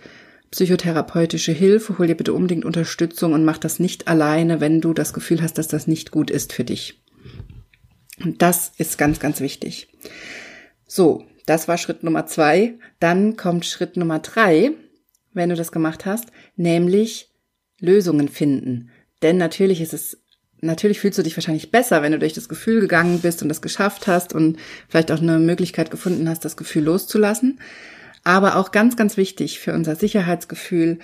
psychotherapeutische 0.52 1.54
Hilfe, 1.54 1.98
hol 1.98 2.08
dir 2.08 2.16
bitte 2.16 2.34
unbedingt 2.34 2.66
Unterstützung 2.66 3.34
und 3.34 3.46
mach 3.46 3.58
das 3.58 3.80
nicht 3.80 4.08
alleine, 4.10 4.60
wenn 4.60 4.82
du 4.82 4.94
das 4.94 5.14
Gefühl 5.14 5.42
hast, 5.42 5.58
dass 5.58 5.70
das 5.70 5.88
nicht 5.88 6.12
gut 6.12 6.30
ist 6.30 6.52
für 6.52 6.66
dich. 6.66 7.02
Und 8.24 8.42
das 8.42 8.74
ist 8.78 8.98
ganz, 8.98 9.20
ganz 9.20 9.40
wichtig. 9.40 9.88
So, 10.86 11.26
das 11.46 11.68
war 11.68 11.78
Schritt 11.78 12.04
Nummer 12.04 12.26
zwei. 12.26 12.78
Dann 13.00 13.38
kommt 13.38 13.66
Schritt 13.66 13.96
Nummer 13.96 14.20
drei, 14.20 14.72
wenn 15.34 15.50
du 15.50 15.56
das 15.56 15.72
gemacht 15.72 16.06
hast, 16.06 16.28
nämlich 16.58 17.32
Lösungen 17.80 18.28
finden. 18.28 18.90
Denn 19.22 19.38
natürlich 19.38 19.82
ist 19.82 19.94
es, 19.94 20.18
natürlich 20.62 21.00
fühlst 21.00 21.18
du 21.18 21.24
dich 21.24 21.38
wahrscheinlich 21.38 21.72
besser, 21.72 22.02
wenn 22.02 22.12
du 22.12 22.20
durch 22.20 22.34
das 22.34 22.50
Gefühl 22.50 22.80
gegangen 22.80 23.20
bist 23.20 23.42
und 23.42 23.50
das 23.50 23.62
geschafft 23.62 24.08
hast 24.08 24.34
und 24.34 24.58
vielleicht 24.90 25.12
auch 25.12 25.22
eine 25.22 25.40
Möglichkeit 25.40 25.92
gefunden 25.92 26.28
hast, 26.30 26.46
das 26.46 26.58
Gefühl 26.58 26.84
loszulassen. 26.84 27.60
Aber 28.24 28.58
auch 28.58 28.72
ganz, 28.72 28.96
ganz 28.96 29.18
wichtig 29.18 29.60
für 29.60 29.74
unser 29.74 29.96
Sicherheitsgefühl 29.96 31.00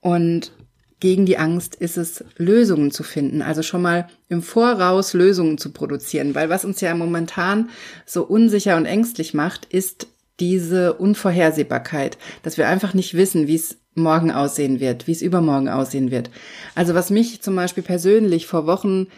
und 0.00 0.52
gegen 0.98 1.26
die 1.26 1.36
Angst 1.36 1.74
ist 1.74 1.98
es, 1.98 2.24
Lösungen 2.38 2.90
zu 2.90 3.02
finden, 3.02 3.42
also 3.42 3.62
schon 3.62 3.82
mal 3.82 4.08
im 4.28 4.42
Voraus 4.42 5.12
Lösungen 5.12 5.58
zu 5.58 5.70
produzieren, 5.72 6.34
weil 6.34 6.48
was 6.48 6.64
uns 6.64 6.80
ja 6.80 6.94
momentan 6.94 7.68
so 8.06 8.24
unsicher 8.24 8.76
und 8.76 8.86
ängstlich 8.86 9.34
macht, 9.34 9.66
ist 9.66 10.08
diese 10.40 10.94
Unvorhersehbarkeit, 10.94 12.18
dass 12.42 12.56
wir 12.56 12.68
einfach 12.68 12.94
nicht 12.94 13.14
wissen, 13.14 13.46
wie 13.46 13.56
es 13.56 13.78
morgen 13.96 14.30
aussehen 14.30 14.80
wird, 14.80 15.06
wie 15.06 15.12
es 15.12 15.22
übermorgen 15.22 15.68
aussehen 15.68 16.10
wird. 16.10 16.30
Also 16.74 16.94
was 16.94 17.10
mich 17.10 17.42
zum 17.42 17.56
Beispiel 17.56 17.82
persönlich 17.82 18.46
vor 18.46 18.66
Wochen 18.66 19.08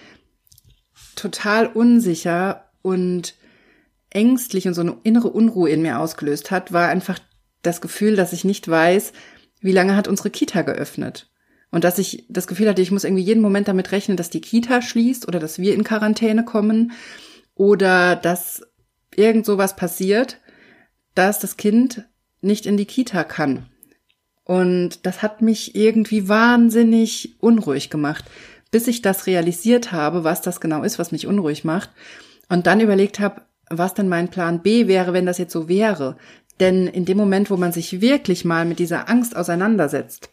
total 1.17 1.67
unsicher 1.67 2.65
und 2.83 3.35
ängstlich 4.11 4.67
und 4.67 4.75
so 4.75 4.81
eine 4.81 4.97
innere 5.03 5.29
Unruhe 5.29 5.69
in 5.69 5.83
mir 5.83 5.99
ausgelöst 5.99 6.51
hat, 6.51 6.73
war 6.73 6.89
einfach 6.89 7.19
das 7.63 7.81
Gefühl, 7.81 8.17
dass 8.17 8.33
ich 8.33 8.45
nicht 8.45 8.69
weiß, 8.69 9.13
wie 9.61 9.73
lange 9.73 9.97
hat 9.97 10.09
unsere 10.09 10.31
Kita 10.31 10.63
geöffnet. 10.63 11.31
Und 11.71 11.85
dass 11.85 11.99
ich 11.99 12.25
das 12.29 12.47
Gefühl 12.47 12.69
hatte, 12.69 12.81
ich 12.81 12.91
muss 12.91 13.05
irgendwie 13.05 13.25
jeden 13.25 13.43
Moment 13.43 13.69
damit 13.69 13.93
rechnen, 13.93 14.17
dass 14.17 14.31
die 14.31 14.41
Kita 14.41 14.81
schließt 14.81 15.29
oder 15.29 15.39
dass 15.39 15.59
wir 15.59 15.75
in 15.75 15.85
Quarantäne 15.85 16.45
kommen 16.45 16.93
oder 17.55 18.17
dass 18.17 18.63
irgend 19.15 19.45
sowas 19.45 19.77
passiert, 19.77 20.39
dass 21.15 21.41
das 21.41 21.57
Kind 21.57 22.05
nicht 22.41 22.65
in 22.65 22.77
die 22.77 22.87
Kita 22.87 23.25
kann. 23.25 23.67
Und 24.49 25.05
das 25.05 25.21
hat 25.21 25.43
mich 25.43 25.75
irgendwie 25.75 26.27
wahnsinnig 26.27 27.37
unruhig 27.39 27.91
gemacht, 27.91 28.25
bis 28.71 28.89
ich 28.89 29.03
das 29.03 29.27
realisiert 29.27 29.93
habe, 29.93 30.25
was 30.25 30.41
das 30.41 30.63
genau 30.63 30.85
ist, 30.85 30.99
was 30.99 31.13
mich 31.13 31.27
unruhig 31.27 31.65
macht. 31.65 31.91
Und 32.49 32.67
dann 32.67 32.81
überlegt 32.81 33.21
habe, 33.21 33.43
was 33.69 33.93
denn 33.93 34.09
mein 34.09 34.29
Plan 34.29 34.63
B 34.63 34.87
wäre, 34.87 35.13
wenn 35.13 35.27
das 35.27 35.37
jetzt 35.37 35.53
so 35.53 35.69
wäre. 35.69 36.17
Denn 36.61 36.87
in 36.87 37.05
dem 37.05 37.19
Moment, 37.19 37.51
wo 37.51 37.59
man 37.59 37.73
sich 37.73 38.01
wirklich 38.01 38.47
mal 38.47 38.65
mit 38.65 38.79
dieser 38.79 39.11
Angst 39.11 39.37
auseinandersetzt 39.37 40.31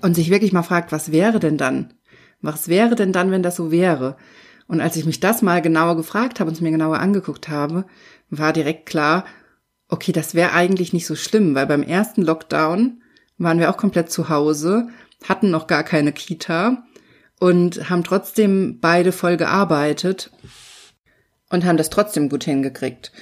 und 0.00 0.14
sich 0.14 0.30
wirklich 0.30 0.54
mal 0.54 0.62
fragt, 0.62 0.90
was 0.90 1.12
wäre 1.12 1.38
denn 1.38 1.58
dann? 1.58 1.92
Was 2.40 2.68
wäre 2.68 2.94
denn 2.94 3.12
dann, 3.12 3.30
wenn 3.32 3.42
das 3.42 3.56
so 3.56 3.70
wäre? 3.70 4.16
Und 4.66 4.80
als 4.80 4.96
ich 4.96 5.04
mich 5.04 5.20
das 5.20 5.42
mal 5.42 5.60
genauer 5.60 5.96
gefragt 5.96 6.40
habe 6.40 6.48
und 6.48 6.54
es 6.54 6.62
mir 6.62 6.70
genauer 6.70 7.00
angeguckt 7.00 7.50
habe, 7.50 7.84
war 8.30 8.54
direkt 8.54 8.86
klar, 8.86 9.26
okay, 9.88 10.12
das 10.12 10.34
wäre 10.34 10.54
eigentlich 10.54 10.94
nicht 10.94 11.06
so 11.06 11.16
schlimm, 11.16 11.54
weil 11.54 11.66
beim 11.66 11.82
ersten 11.82 12.22
Lockdown 12.22 13.02
waren 13.38 13.58
wir 13.58 13.70
auch 13.70 13.76
komplett 13.76 14.10
zu 14.10 14.28
Hause, 14.28 14.88
hatten 15.24 15.50
noch 15.50 15.66
gar 15.66 15.84
keine 15.84 16.12
Kita 16.12 16.84
und 17.38 17.90
haben 17.90 18.04
trotzdem 18.04 18.78
beide 18.80 19.12
voll 19.12 19.36
gearbeitet 19.36 20.30
und 21.50 21.64
haben 21.64 21.76
das 21.76 21.90
trotzdem 21.90 22.28
gut 22.28 22.44
hingekriegt. 22.44 23.12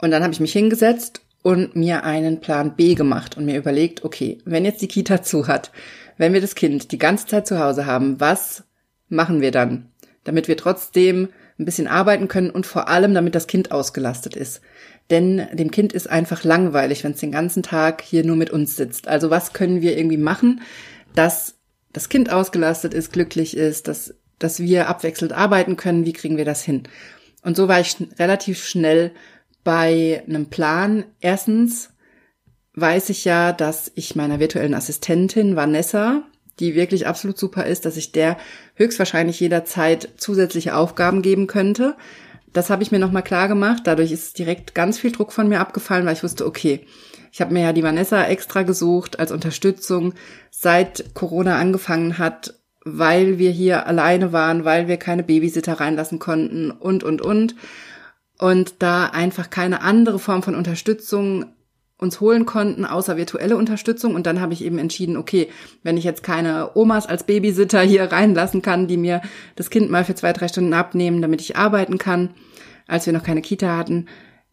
Und 0.00 0.10
dann 0.10 0.22
habe 0.22 0.32
ich 0.32 0.40
mich 0.40 0.52
hingesetzt 0.52 1.22
und 1.42 1.76
mir 1.76 2.04
einen 2.04 2.40
Plan 2.40 2.76
B 2.76 2.94
gemacht 2.94 3.36
und 3.36 3.44
mir 3.44 3.58
überlegt, 3.58 4.04
okay, 4.04 4.38
wenn 4.44 4.64
jetzt 4.64 4.82
die 4.82 4.88
Kita 4.88 5.22
zu 5.22 5.46
hat, 5.46 5.70
wenn 6.16 6.32
wir 6.32 6.40
das 6.40 6.54
Kind 6.54 6.92
die 6.92 6.98
ganze 6.98 7.26
Zeit 7.26 7.46
zu 7.46 7.58
Hause 7.58 7.86
haben, 7.86 8.20
was 8.20 8.64
machen 9.08 9.40
wir 9.40 9.50
dann? 9.50 9.90
Damit 10.24 10.48
wir 10.48 10.56
trotzdem 10.56 11.28
ein 11.58 11.64
bisschen 11.64 11.86
arbeiten 11.86 12.28
können 12.28 12.50
und 12.50 12.66
vor 12.66 12.88
allem, 12.88 13.14
damit 13.14 13.34
das 13.34 13.46
Kind 13.46 13.72
ausgelastet 13.72 14.36
ist. 14.36 14.60
Denn 15.10 15.46
dem 15.52 15.70
Kind 15.70 15.92
ist 15.92 16.08
einfach 16.08 16.44
langweilig, 16.44 17.04
wenn 17.04 17.12
es 17.12 17.20
den 17.20 17.32
ganzen 17.32 17.62
Tag 17.62 18.02
hier 18.02 18.24
nur 18.24 18.36
mit 18.36 18.50
uns 18.50 18.76
sitzt. 18.76 19.06
Also 19.06 19.30
was 19.30 19.52
können 19.52 19.82
wir 19.82 19.96
irgendwie 19.96 20.16
machen, 20.16 20.62
dass 21.14 21.56
das 21.92 22.08
Kind 22.08 22.32
ausgelastet 22.32 22.94
ist, 22.94 23.12
glücklich 23.12 23.56
ist, 23.56 23.86
dass, 23.88 24.14
dass 24.38 24.60
wir 24.60 24.88
abwechselnd 24.88 25.32
arbeiten 25.32 25.76
können? 25.76 26.06
Wie 26.06 26.14
kriegen 26.14 26.36
wir 26.36 26.44
das 26.44 26.62
hin? 26.62 26.84
Und 27.42 27.56
so 27.56 27.68
war 27.68 27.80
ich 27.80 27.96
relativ 28.18 28.64
schnell 28.64 29.12
bei 29.62 30.22
einem 30.26 30.46
Plan. 30.46 31.04
Erstens 31.20 31.90
weiß 32.74 33.10
ich 33.10 33.24
ja, 33.24 33.52
dass 33.52 33.92
ich 33.94 34.16
meiner 34.16 34.40
virtuellen 34.40 34.74
Assistentin 34.74 35.54
Vanessa, 35.54 36.22
die 36.58 36.74
wirklich 36.74 37.06
absolut 37.06 37.38
super 37.38 37.66
ist, 37.66 37.84
dass 37.84 37.96
ich 37.96 38.12
der 38.12 38.36
höchstwahrscheinlich 38.74 39.40
jederzeit 39.40 40.08
zusätzliche 40.16 40.74
Aufgaben 40.74 41.22
geben 41.22 41.46
könnte. 41.46 41.96
Das 42.54 42.70
habe 42.70 42.82
ich 42.82 42.90
mir 42.90 42.98
nochmal 42.98 43.22
klar 43.22 43.48
gemacht. 43.48 43.82
Dadurch 43.84 44.12
ist 44.12 44.38
direkt 44.38 44.74
ganz 44.74 44.98
viel 44.98 45.12
Druck 45.12 45.32
von 45.32 45.48
mir 45.48 45.60
abgefallen, 45.60 46.06
weil 46.06 46.14
ich 46.14 46.22
wusste, 46.22 46.46
okay, 46.46 46.86
ich 47.30 47.42
habe 47.42 47.52
mir 47.52 47.64
ja 47.64 47.72
die 47.74 47.82
Vanessa 47.82 48.24
extra 48.24 48.62
gesucht 48.62 49.18
als 49.18 49.32
Unterstützung, 49.32 50.14
seit 50.50 51.14
Corona 51.14 51.58
angefangen 51.58 52.16
hat, 52.16 52.54
weil 52.84 53.38
wir 53.38 53.50
hier 53.50 53.86
alleine 53.86 54.32
waren, 54.32 54.64
weil 54.64 54.88
wir 54.88 54.96
keine 54.96 55.22
Babysitter 55.24 55.74
reinlassen 55.74 56.18
konnten 56.18 56.70
und, 56.70 57.04
und, 57.04 57.20
und 57.20 57.54
und 58.38 58.82
da 58.82 59.06
einfach 59.06 59.50
keine 59.50 59.82
andere 59.82 60.18
Form 60.18 60.42
von 60.42 60.54
Unterstützung 60.54 61.46
uns 61.96 62.20
holen 62.20 62.44
konnten, 62.44 62.84
außer 62.84 63.16
virtuelle 63.16 63.56
Unterstützung. 63.56 64.14
Und 64.14 64.26
dann 64.26 64.40
habe 64.40 64.52
ich 64.52 64.64
eben 64.64 64.78
entschieden, 64.78 65.16
okay, 65.16 65.48
wenn 65.82 65.96
ich 65.96 66.04
jetzt 66.04 66.22
keine 66.22 66.70
Omas 66.74 67.06
als 67.06 67.24
Babysitter 67.24 67.80
hier 67.80 68.10
reinlassen 68.10 68.62
kann, 68.62 68.88
die 68.88 68.96
mir 68.96 69.22
das 69.56 69.70
Kind 69.70 69.90
mal 69.90 70.04
für 70.04 70.14
zwei, 70.14 70.32
drei 70.32 70.48
Stunden 70.48 70.74
abnehmen, 70.74 71.22
damit 71.22 71.40
ich 71.40 71.56
arbeiten 71.56 71.98
kann, 71.98 72.30
als 72.86 73.06
wir 73.06 73.12
noch 73.12 73.22
keine 73.22 73.42
Kita 73.42 73.76
hatten, 73.76 74.06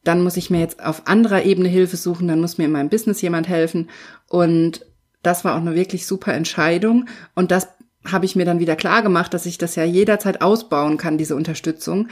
dann 0.04 0.24
muss 0.24 0.38
ich 0.38 0.50
mir 0.50 0.60
jetzt 0.60 0.84
auf 0.84 1.08
anderer 1.08 1.44
Ebene 1.44 1.70
Hilfe 1.70 1.98
suchen, 1.98 2.28
dann 2.28 2.42
muss 2.42 2.58
mir 2.58 2.66
in 2.66 2.72
meinem 2.72 2.90
Business 2.90 3.22
jemand 3.22 3.48
helfen. 3.48 3.90
Und 4.28 4.86
das 5.22 5.44
war 5.46 5.56
auch 5.56 5.62
eine 5.62 5.76
wirklich 5.76 6.08
super 6.08 6.34
Entscheidung. 6.34 7.06
Und 7.36 7.52
das 7.52 7.68
habe 8.06 8.26
ich 8.26 8.36
mir 8.36 8.46
dann 8.46 8.60
wieder 8.60 8.76
klar 8.76 9.04
gemacht, 9.04 9.34
dass 9.34 9.46
ich 9.46 9.58
das 9.58 9.76
ja 9.76 9.84
jederzeit 9.84 10.42
ausbauen 10.42 10.98
kann, 10.98 11.18
diese 11.18 11.36
Unterstützung. 11.36 12.08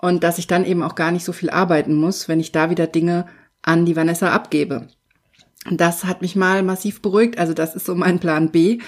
Und 0.00 0.22
dass 0.24 0.38
ich 0.38 0.46
dann 0.46 0.64
eben 0.64 0.82
auch 0.82 0.94
gar 0.94 1.10
nicht 1.12 1.24
so 1.24 1.32
viel 1.32 1.50
arbeiten 1.50 1.94
muss, 1.94 2.28
wenn 2.28 2.40
ich 2.40 2.52
da 2.52 2.70
wieder 2.70 2.86
Dinge 2.86 3.26
an 3.62 3.84
die 3.84 3.96
Vanessa 3.96 4.32
abgebe. 4.32 4.88
Das 5.70 6.04
hat 6.04 6.22
mich 6.22 6.36
mal 6.36 6.62
massiv 6.62 7.02
beruhigt. 7.02 7.38
Also 7.38 7.52
das 7.52 7.74
ist 7.74 7.86
so 7.86 7.94
mein 7.94 8.18
Plan 8.18 8.50
B. 8.50 8.78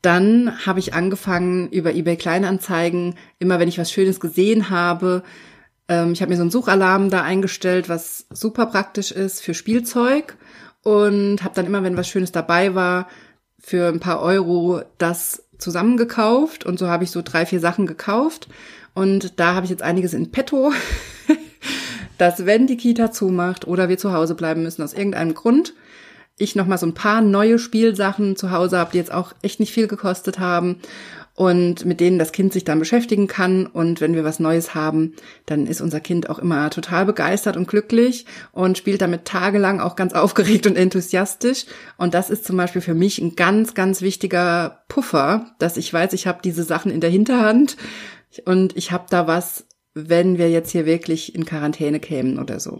Dann 0.00 0.64
habe 0.64 0.78
ich 0.78 0.94
angefangen 0.94 1.68
über 1.70 1.94
eBay 1.94 2.16
Kleinanzeigen, 2.16 3.16
immer 3.38 3.58
wenn 3.58 3.68
ich 3.68 3.78
was 3.78 3.90
Schönes 3.92 4.20
gesehen 4.20 4.70
habe, 4.70 5.22
ähm, 5.88 6.12
ich 6.12 6.20
habe 6.20 6.30
mir 6.30 6.36
so 6.36 6.42
einen 6.42 6.50
Suchalarm 6.50 7.10
da 7.10 7.22
eingestellt, 7.22 7.88
was 7.88 8.26
super 8.30 8.66
praktisch 8.66 9.10
ist 9.10 9.42
für 9.42 9.54
Spielzeug 9.54 10.36
und 10.82 11.42
habe 11.42 11.54
dann 11.54 11.66
immer, 11.66 11.82
wenn 11.82 11.96
was 11.96 12.08
Schönes 12.08 12.30
dabei 12.30 12.74
war, 12.74 13.08
für 13.58 13.88
ein 13.88 14.00
paar 14.00 14.20
Euro 14.20 14.82
das 14.98 15.44
zusammengekauft 15.58 16.64
und 16.64 16.78
so 16.78 16.88
habe 16.88 17.04
ich 17.04 17.10
so 17.10 17.22
drei, 17.22 17.44
vier 17.46 17.58
Sachen 17.58 17.86
gekauft 17.86 18.48
und 18.94 19.40
da 19.40 19.54
habe 19.54 19.64
ich 19.64 19.70
jetzt 19.70 19.82
einiges 19.82 20.14
in 20.14 20.30
petto, 20.30 20.72
dass 22.18 22.46
wenn 22.46 22.66
die 22.66 22.76
Kita 22.76 23.10
zumacht 23.10 23.66
oder 23.66 23.88
wir 23.88 23.98
zu 23.98 24.12
Hause 24.12 24.34
bleiben 24.34 24.62
müssen 24.62 24.82
aus 24.82 24.92
irgendeinem 24.92 25.34
Grund, 25.34 25.74
ich 26.36 26.54
noch 26.54 26.66
mal 26.66 26.78
so 26.78 26.86
ein 26.86 26.94
paar 26.94 27.20
neue 27.20 27.58
Spielsachen 27.58 28.36
zu 28.36 28.50
Hause 28.50 28.78
habe, 28.78 28.92
die 28.92 28.98
jetzt 28.98 29.12
auch 29.12 29.32
echt 29.42 29.60
nicht 29.60 29.72
viel 29.72 29.88
gekostet 29.88 30.38
haben 30.38 30.80
und 31.38 31.84
mit 31.84 32.00
denen 32.00 32.18
das 32.18 32.32
Kind 32.32 32.52
sich 32.52 32.64
dann 32.64 32.80
beschäftigen 32.80 33.28
kann. 33.28 33.66
Und 33.66 34.00
wenn 34.00 34.14
wir 34.14 34.24
was 34.24 34.40
Neues 34.40 34.74
haben, 34.74 35.14
dann 35.46 35.66
ist 35.66 35.80
unser 35.80 36.00
Kind 36.00 36.28
auch 36.28 36.40
immer 36.40 36.68
total 36.70 37.06
begeistert 37.06 37.56
und 37.56 37.68
glücklich 37.68 38.26
und 38.50 38.76
spielt 38.76 39.02
damit 39.02 39.24
tagelang 39.24 39.78
auch 39.78 39.94
ganz 39.94 40.14
aufgeregt 40.14 40.66
und 40.66 40.76
enthusiastisch. 40.76 41.66
Und 41.96 42.14
das 42.14 42.28
ist 42.28 42.44
zum 42.44 42.56
Beispiel 42.56 42.82
für 42.82 42.94
mich 42.94 43.20
ein 43.20 43.36
ganz, 43.36 43.74
ganz 43.74 44.02
wichtiger 44.02 44.82
Puffer, 44.88 45.46
dass 45.60 45.76
ich 45.76 45.92
weiß, 45.92 46.12
ich 46.12 46.26
habe 46.26 46.40
diese 46.42 46.64
Sachen 46.64 46.90
in 46.90 47.00
der 47.00 47.10
Hinterhand 47.10 47.76
und 48.44 48.76
ich 48.76 48.90
habe 48.90 49.06
da 49.08 49.26
was, 49.26 49.64
wenn 50.06 50.38
wir 50.38 50.50
jetzt 50.50 50.70
hier 50.70 50.86
wirklich 50.86 51.34
in 51.34 51.44
Quarantäne 51.44 52.00
kämen 52.00 52.38
oder 52.38 52.60
so. 52.60 52.78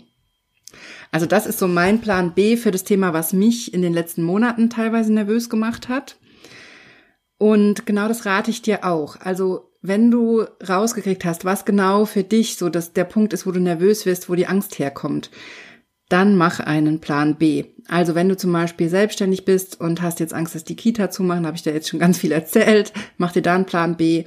Also 1.11 1.27
das 1.27 1.47
ist 1.47 1.59
so 1.59 1.67
mein 1.67 2.01
Plan 2.01 2.35
B 2.35 2.57
für 2.57 2.71
das 2.71 2.85
Thema, 2.85 3.13
was 3.13 3.33
mich 3.33 3.73
in 3.73 3.83
den 3.83 3.95
letzten 3.95 4.23
Monaten 4.23 4.69
teilweise 4.69 5.13
nervös 5.13 5.49
gemacht 5.49 5.89
hat. 5.89 6.19
Und 7.39 7.87
genau 7.87 8.09
das 8.09 8.27
rate 8.27 8.51
ich 8.51 8.63
dir 8.63 8.85
auch. 8.85 9.17
Also 9.21 9.73
wenn 9.81 10.11
du 10.11 10.45
rausgekriegt 10.69 11.25
hast, 11.25 11.45
was 11.45 11.65
genau 11.65 12.05
für 12.05 12.25
dich 12.25 12.57
so 12.57 12.69
dass 12.69 12.93
der 12.93 13.05
Punkt 13.05 13.33
ist, 13.33 13.47
wo 13.47 13.53
du 13.53 13.61
nervös 13.61 14.07
wirst, 14.07 14.29
wo 14.29 14.35
die 14.35 14.47
Angst 14.47 14.79
herkommt, 14.79 15.31
dann 16.09 16.37
mach 16.37 16.61
einen 16.61 17.01
Plan 17.01 17.37
B. 17.37 17.65
Also 17.87 18.15
wenn 18.15 18.29
du 18.29 18.37
zum 18.37 18.53
Beispiel 18.53 18.89
selbstständig 18.89 19.45
bist 19.45 19.81
und 19.81 20.03
hast 20.03 20.21
jetzt 20.21 20.35
Angst, 20.35 20.55
dass 20.55 20.65
die 20.65 20.77
Kita 20.77 21.11
zumachen, 21.11 21.47
habe 21.47 21.57
ich 21.57 21.63
dir 21.63 21.73
jetzt 21.73 21.89
schon 21.89 22.01
ganz 22.01 22.19
viel 22.19 22.33
erzählt, 22.33 22.93
mach 23.19 23.33
dir 23.33 23.43
da 23.43 23.55
einen 23.55 23.67
Plan 23.67 23.97
B. 23.97 24.25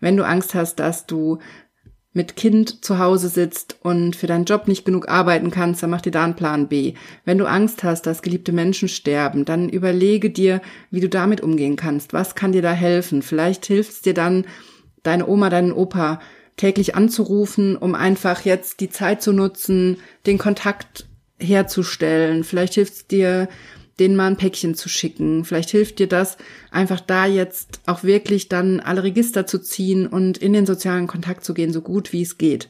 Wenn 0.00 0.16
du 0.16 0.24
Angst 0.24 0.54
hast, 0.54 0.76
dass 0.76 1.06
du 1.06 1.38
mit 2.14 2.36
Kind 2.36 2.84
zu 2.84 2.98
Hause 2.98 3.28
sitzt 3.28 3.76
und 3.82 4.16
für 4.16 4.28
deinen 4.28 4.44
Job 4.44 4.68
nicht 4.68 4.84
genug 4.84 5.08
arbeiten 5.08 5.50
kannst, 5.50 5.82
dann 5.82 5.90
mach 5.90 6.00
dir 6.00 6.12
da 6.12 6.24
einen 6.24 6.36
Plan 6.36 6.68
B. 6.68 6.94
Wenn 7.24 7.38
du 7.38 7.44
Angst 7.44 7.82
hast, 7.84 8.02
dass 8.06 8.22
geliebte 8.22 8.52
Menschen 8.52 8.88
sterben, 8.88 9.44
dann 9.44 9.68
überlege 9.68 10.30
dir, 10.30 10.62
wie 10.90 11.00
du 11.00 11.08
damit 11.08 11.40
umgehen 11.42 11.76
kannst. 11.76 12.12
Was 12.12 12.36
kann 12.36 12.52
dir 12.52 12.62
da 12.62 12.72
helfen? 12.72 13.20
Vielleicht 13.20 13.66
hilft 13.66 13.90
es 13.90 14.00
dir 14.00 14.14
dann, 14.14 14.46
deine 15.02 15.26
Oma, 15.26 15.50
deinen 15.50 15.72
Opa 15.72 16.20
täglich 16.56 16.94
anzurufen, 16.94 17.76
um 17.76 17.96
einfach 17.96 18.42
jetzt 18.42 18.80
die 18.80 18.90
Zeit 18.90 19.20
zu 19.20 19.32
nutzen, 19.32 19.98
den 20.24 20.38
Kontakt 20.38 21.06
herzustellen. 21.38 22.44
Vielleicht 22.44 22.74
hilft 22.74 22.92
es 22.92 23.06
dir, 23.08 23.48
denen 23.98 24.16
mal 24.16 24.26
ein 24.26 24.36
Päckchen 24.36 24.74
zu 24.74 24.88
schicken. 24.88 25.44
Vielleicht 25.44 25.70
hilft 25.70 25.98
dir 25.98 26.08
das, 26.08 26.36
einfach 26.70 27.00
da 27.00 27.26
jetzt 27.26 27.80
auch 27.86 28.02
wirklich 28.02 28.48
dann 28.48 28.80
alle 28.80 29.04
Register 29.04 29.46
zu 29.46 29.58
ziehen 29.60 30.06
und 30.06 30.38
in 30.38 30.52
den 30.52 30.66
sozialen 30.66 31.06
Kontakt 31.06 31.44
zu 31.44 31.54
gehen, 31.54 31.72
so 31.72 31.80
gut 31.80 32.12
wie 32.12 32.22
es 32.22 32.38
geht. 32.38 32.68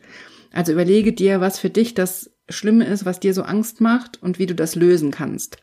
Also 0.52 0.72
überlege 0.72 1.12
dir, 1.12 1.40
was 1.40 1.58
für 1.58 1.70
dich 1.70 1.94
das 1.94 2.30
Schlimme 2.48 2.86
ist, 2.86 3.04
was 3.04 3.20
dir 3.20 3.34
so 3.34 3.42
Angst 3.42 3.80
macht 3.80 4.22
und 4.22 4.38
wie 4.38 4.46
du 4.46 4.54
das 4.54 4.74
lösen 4.74 5.10
kannst. 5.10 5.56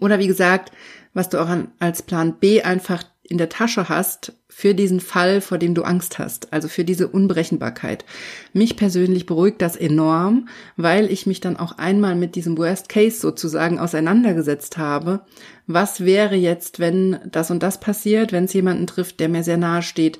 Oder 0.00 0.18
wie 0.18 0.26
gesagt, 0.26 0.72
was 1.14 1.28
du 1.28 1.38
auch 1.38 1.48
als 1.78 2.02
Plan 2.02 2.38
B 2.38 2.62
einfach 2.62 3.04
in 3.28 3.38
der 3.38 3.48
Tasche 3.48 3.88
hast 3.88 4.32
für 4.48 4.74
diesen 4.74 5.00
Fall, 5.00 5.40
vor 5.40 5.58
dem 5.58 5.74
du 5.74 5.82
Angst 5.82 6.18
hast, 6.18 6.52
also 6.52 6.68
für 6.68 6.84
diese 6.84 7.08
Unberechenbarkeit. 7.08 8.04
Mich 8.52 8.76
persönlich 8.76 9.26
beruhigt 9.26 9.60
das 9.60 9.76
enorm, 9.76 10.48
weil 10.76 11.10
ich 11.10 11.26
mich 11.26 11.40
dann 11.40 11.56
auch 11.56 11.78
einmal 11.78 12.16
mit 12.16 12.34
diesem 12.34 12.56
Worst 12.56 12.88
Case 12.88 13.20
sozusagen 13.20 13.78
auseinandergesetzt 13.78 14.78
habe. 14.78 15.20
Was 15.66 16.04
wäre 16.04 16.36
jetzt, 16.36 16.78
wenn 16.78 17.18
das 17.30 17.50
und 17.50 17.62
das 17.62 17.80
passiert, 17.80 18.32
wenn 18.32 18.44
es 18.44 18.54
jemanden 18.54 18.86
trifft, 18.86 19.20
der 19.20 19.28
mir 19.28 19.44
sehr 19.44 19.58
nahe 19.58 19.82
steht? 19.82 20.18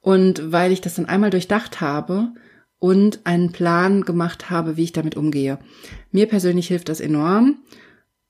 Und 0.00 0.50
weil 0.50 0.72
ich 0.72 0.80
das 0.80 0.94
dann 0.94 1.06
einmal 1.06 1.30
durchdacht 1.30 1.82
habe 1.82 2.32
und 2.78 3.20
einen 3.24 3.52
Plan 3.52 4.02
gemacht 4.02 4.48
habe, 4.48 4.78
wie 4.78 4.84
ich 4.84 4.92
damit 4.92 5.16
umgehe. 5.16 5.58
Mir 6.10 6.26
persönlich 6.26 6.68
hilft 6.68 6.88
das 6.88 7.00
enorm 7.00 7.58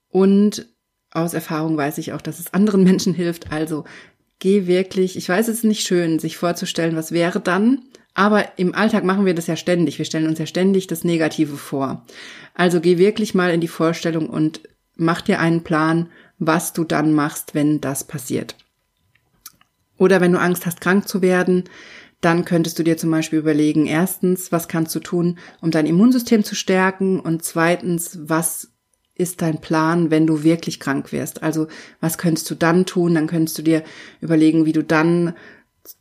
und 0.09 0.67
aus 1.11 1.33
Erfahrung 1.33 1.77
weiß 1.77 1.97
ich 1.97 2.13
auch, 2.13 2.21
dass 2.21 2.39
es 2.39 2.53
anderen 2.53 2.83
Menschen 2.85 3.13
hilft. 3.13 3.51
Also 3.51 3.85
geh 4.39 4.67
wirklich, 4.67 5.17
ich 5.17 5.29
weiß, 5.29 5.47
es 5.47 5.57
ist 5.57 5.63
nicht 5.63 5.85
schön, 5.85 6.19
sich 6.19 6.37
vorzustellen, 6.37 6.95
was 6.95 7.11
wäre 7.11 7.39
dann, 7.39 7.83
aber 8.13 8.57
im 8.57 8.75
Alltag 8.75 9.03
machen 9.03 9.25
wir 9.25 9.33
das 9.33 9.47
ja 9.47 9.55
ständig. 9.55 9.97
Wir 9.97 10.05
stellen 10.05 10.27
uns 10.27 10.39
ja 10.39 10.45
ständig 10.45 10.87
das 10.87 11.03
Negative 11.03 11.55
vor. 11.55 12.05
Also 12.53 12.81
geh 12.81 12.97
wirklich 12.97 13.33
mal 13.33 13.51
in 13.51 13.61
die 13.61 13.69
Vorstellung 13.69 14.29
und 14.29 14.61
mach 14.95 15.21
dir 15.21 15.39
einen 15.39 15.63
Plan, 15.63 16.09
was 16.37 16.73
du 16.73 16.83
dann 16.83 17.13
machst, 17.13 17.55
wenn 17.55 17.79
das 17.79 18.03
passiert. 18.03 18.55
Oder 19.97 20.19
wenn 20.19 20.33
du 20.33 20.39
Angst 20.39 20.65
hast, 20.65 20.81
krank 20.81 21.07
zu 21.07 21.21
werden, 21.21 21.65
dann 22.19 22.45
könntest 22.45 22.77
du 22.77 22.83
dir 22.83 22.97
zum 22.97 23.11
Beispiel 23.11 23.39
überlegen, 23.39 23.87
erstens, 23.87 24.51
was 24.51 24.67
kannst 24.67 24.93
du 24.95 24.99
tun, 24.99 25.39
um 25.61 25.71
dein 25.71 25.85
Immunsystem 25.85 26.43
zu 26.43 26.55
stärken 26.55 27.19
und 27.19 27.43
zweitens, 27.43 28.19
was 28.23 28.71
ist 29.15 29.41
dein 29.41 29.61
Plan, 29.61 30.09
wenn 30.09 30.27
du 30.27 30.43
wirklich 30.43 30.79
krank 30.79 31.11
wirst? 31.11 31.43
Also 31.43 31.67
was 31.99 32.17
könntest 32.17 32.49
du 32.49 32.55
dann 32.55 32.85
tun? 32.85 33.15
Dann 33.15 33.27
könntest 33.27 33.57
du 33.57 33.61
dir 33.61 33.83
überlegen, 34.19 34.65
wie 34.65 34.73
du 34.73 34.83
dann 34.83 35.33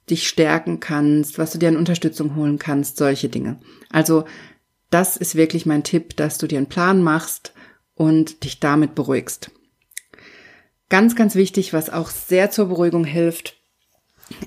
dich 0.09 0.29
stärken 0.29 0.81
kannst, 0.81 1.39
was 1.39 1.53
du 1.53 1.59
dir 1.59 1.69
an 1.69 1.77
Unterstützung 1.77 2.37
holen 2.37 2.59
kannst, 2.59 2.97
solche 2.97 3.29
Dinge. 3.29 3.59
Also 3.91 4.25
das 4.91 5.17
ist 5.17 5.35
wirklich 5.35 5.67
mein 5.67 5.85
Tipp, 5.85 6.17
dass 6.17 6.39
du 6.39 6.47
dir 6.47 6.59
einen 6.59 6.69
Plan 6.69 7.03
machst 7.03 7.53
und 7.95 8.45
dich 8.45 8.61
damit 8.61 8.95
beruhigst. 8.95 9.51
Ganz, 10.89 11.15
ganz 11.15 11.37
wichtig, 11.37 11.73
was 11.73 11.91
auch 11.91 12.11
sehr 12.11 12.51
zur 12.51 12.67
Beruhigung 12.67 13.05
hilft, 13.05 13.57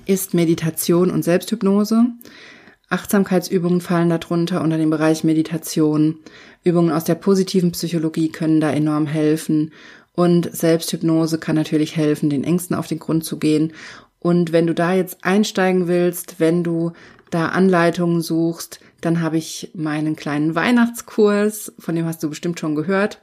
ist 0.06 0.34
Meditation 0.34 1.10
und 1.10 1.22
Selbsthypnose. 1.22 2.06
Achtsamkeitsübungen 2.94 3.80
fallen 3.80 4.08
darunter 4.08 4.62
unter 4.62 4.78
den 4.78 4.88
Bereich 4.88 5.24
Meditation. 5.24 6.20
Übungen 6.62 6.92
aus 6.92 7.02
der 7.02 7.16
positiven 7.16 7.72
Psychologie 7.72 8.28
können 8.28 8.60
da 8.60 8.70
enorm 8.70 9.06
helfen. 9.06 9.72
Und 10.12 10.54
Selbsthypnose 10.54 11.38
kann 11.38 11.56
natürlich 11.56 11.96
helfen, 11.96 12.30
den 12.30 12.44
Ängsten 12.44 12.76
auf 12.76 12.86
den 12.86 13.00
Grund 13.00 13.24
zu 13.24 13.40
gehen. 13.40 13.72
Und 14.20 14.52
wenn 14.52 14.68
du 14.68 14.74
da 14.74 14.94
jetzt 14.94 15.24
einsteigen 15.24 15.88
willst, 15.88 16.38
wenn 16.38 16.62
du 16.62 16.92
da 17.30 17.48
Anleitungen 17.48 18.20
suchst, 18.20 18.78
dann 19.00 19.20
habe 19.20 19.38
ich 19.38 19.72
meinen 19.74 20.14
kleinen 20.14 20.54
Weihnachtskurs, 20.54 21.72
von 21.80 21.96
dem 21.96 22.06
hast 22.06 22.22
du 22.22 22.28
bestimmt 22.30 22.60
schon 22.60 22.76
gehört. 22.76 23.20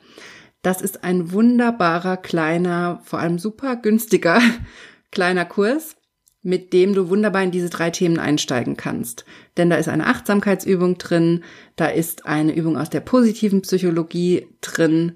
Das 0.64 0.82
ist 0.82 1.06
ein 1.06 1.32
wunderbarer, 1.32 2.18
kleiner, 2.18 3.00
vor 3.06 3.20
allem 3.20 3.40
super 3.40 3.78
günstiger 3.78 4.42
kleiner 5.12 5.46
Kurs 5.46 5.96
mit 6.44 6.74
dem 6.74 6.94
du 6.94 7.10
wunderbar 7.10 7.44
in 7.44 7.52
diese 7.52 7.70
drei 7.70 7.92
Themen 7.92 8.18
einsteigen 8.18 8.76
kannst. 8.76 9.26
Denn 9.58 9.70
da 9.70 9.76
ist 9.76 9.90
eine 9.90 10.08
Achtsamkeitsübung 10.08 10.98
drin, 10.98 11.44
da 11.76 11.88
ist 11.88 12.26
eine 12.26 12.56
Übung 12.56 12.78
aus 12.78 12.90
der 12.90 13.02
positiven 13.02 13.62
Psychologie 13.62 14.48
drin, 14.62 15.14